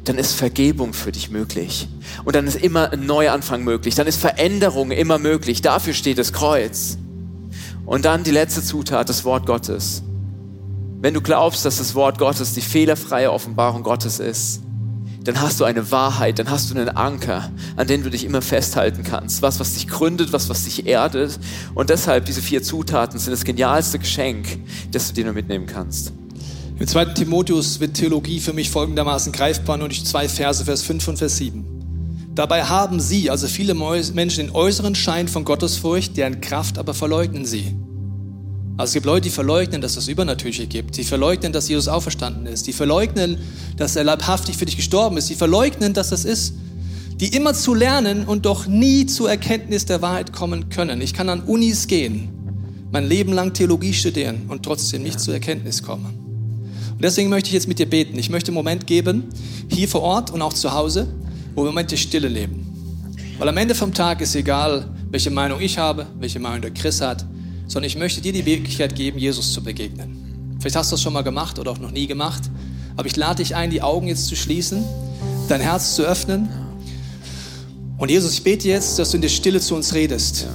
[0.04, 1.88] dann ist Vergebung für dich möglich.
[2.24, 3.94] Und dann ist immer ein Neuanfang möglich.
[3.94, 5.62] Dann ist Veränderung immer möglich.
[5.62, 6.96] Dafür steht das Kreuz.
[7.86, 10.02] Und dann die letzte Zutat, das Wort Gottes.
[11.00, 14.60] Wenn du glaubst, dass das Wort Gottes die fehlerfreie Offenbarung Gottes ist,
[15.24, 18.40] dann hast du eine Wahrheit, dann hast du einen Anker, an den du dich immer
[18.40, 19.42] festhalten kannst.
[19.42, 21.38] Was, was dich gründet, was, was dich erdet.
[21.74, 24.58] Und deshalb diese vier Zutaten sind das genialste Geschenk,
[24.92, 26.12] das du dir nur mitnehmen kannst.
[26.78, 27.06] Im 2.
[27.06, 31.36] Timotheus wird Theologie für mich folgendermaßen greifbar, nur durch zwei Verse, Vers 5 und Vers
[31.36, 31.80] 7.
[32.34, 37.44] Dabei haben sie, also viele Menschen, den äußeren Schein von Gottesfurcht, deren Kraft aber verleugnen
[37.44, 37.76] sie.
[38.80, 40.96] Also es gibt Leute, die verleugnen, dass es Übernatürliche gibt.
[40.96, 42.66] Die verleugnen, dass Jesus auferstanden ist.
[42.66, 43.36] Die verleugnen,
[43.76, 45.28] dass er leibhaftig für dich gestorben ist.
[45.28, 46.54] Die verleugnen, dass das ist.
[47.16, 51.02] Die immer zu lernen und doch nie zur Erkenntnis der Wahrheit kommen können.
[51.02, 52.30] Ich kann an Unis gehen,
[52.90, 56.14] mein Leben lang Theologie studieren und trotzdem nicht zur Erkenntnis kommen.
[56.92, 58.18] Und deswegen möchte ich jetzt mit dir beten.
[58.18, 59.24] Ich möchte einen Moment geben,
[59.68, 61.06] hier vor Ort und auch zu Hause,
[61.54, 62.66] wo wir im Moment die Stille leben.
[63.38, 67.02] Weil am Ende vom Tag ist egal, welche Meinung ich habe, welche Meinung der Chris
[67.02, 67.26] hat
[67.70, 70.56] sondern ich möchte dir die Möglichkeit geben, Jesus zu begegnen.
[70.58, 72.42] Vielleicht hast du das schon mal gemacht oder auch noch nie gemacht,
[72.96, 74.82] aber ich lade dich ein, die Augen jetzt zu schließen,
[75.48, 76.48] dein Herz zu öffnen.
[77.96, 80.48] Und Jesus, ich bete jetzt, dass du in der Stille zu uns redest.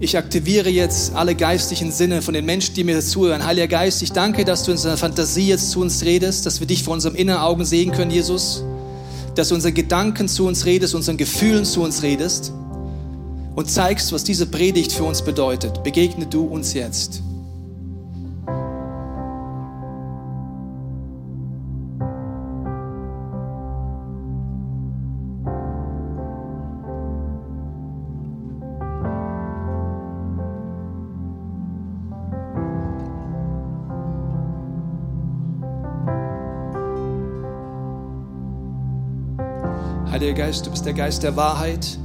[0.00, 3.44] Ich aktiviere jetzt alle geistlichen Sinne von den Menschen, die mir zuhören.
[3.44, 6.66] Heiliger Geist, ich danke, dass du in unserer Fantasie jetzt zu uns redest, dass wir
[6.66, 8.64] dich vor unserem inneren Augen sehen können, Jesus.
[9.34, 12.54] Dass du unseren Gedanken zu uns redest, unseren Gefühlen zu uns redest
[13.54, 15.82] und zeigst, was diese Predigt für uns bedeutet.
[15.82, 17.22] Begegne du uns jetzt.
[40.10, 41.98] Heiliger Geist, du bist der Geist der Wahrheit.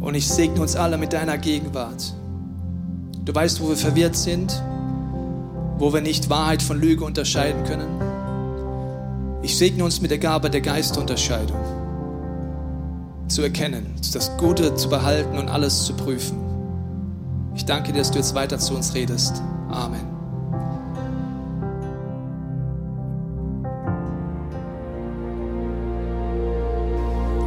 [0.00, 2.14] Und ich segne uns alle mit deiner Gegenwart.
[3.24, 4.62] Du weißt, wo wir verwirrt sind,
[5.78, 7.88] wo wir nicht Wahrheit von Lüge unterscheiden können.
[9.42, 11.56] Ich segne uns mit der Gabe der Geistunterscheidung,
[13.28, 16.38] zu erkennen, das Gute zu behalten und alles zu prüfen.
[17.54, 19.42] Ich danke dir, dass du jetzt weiter zu uns redest.
[19.70, 20.17] Amen.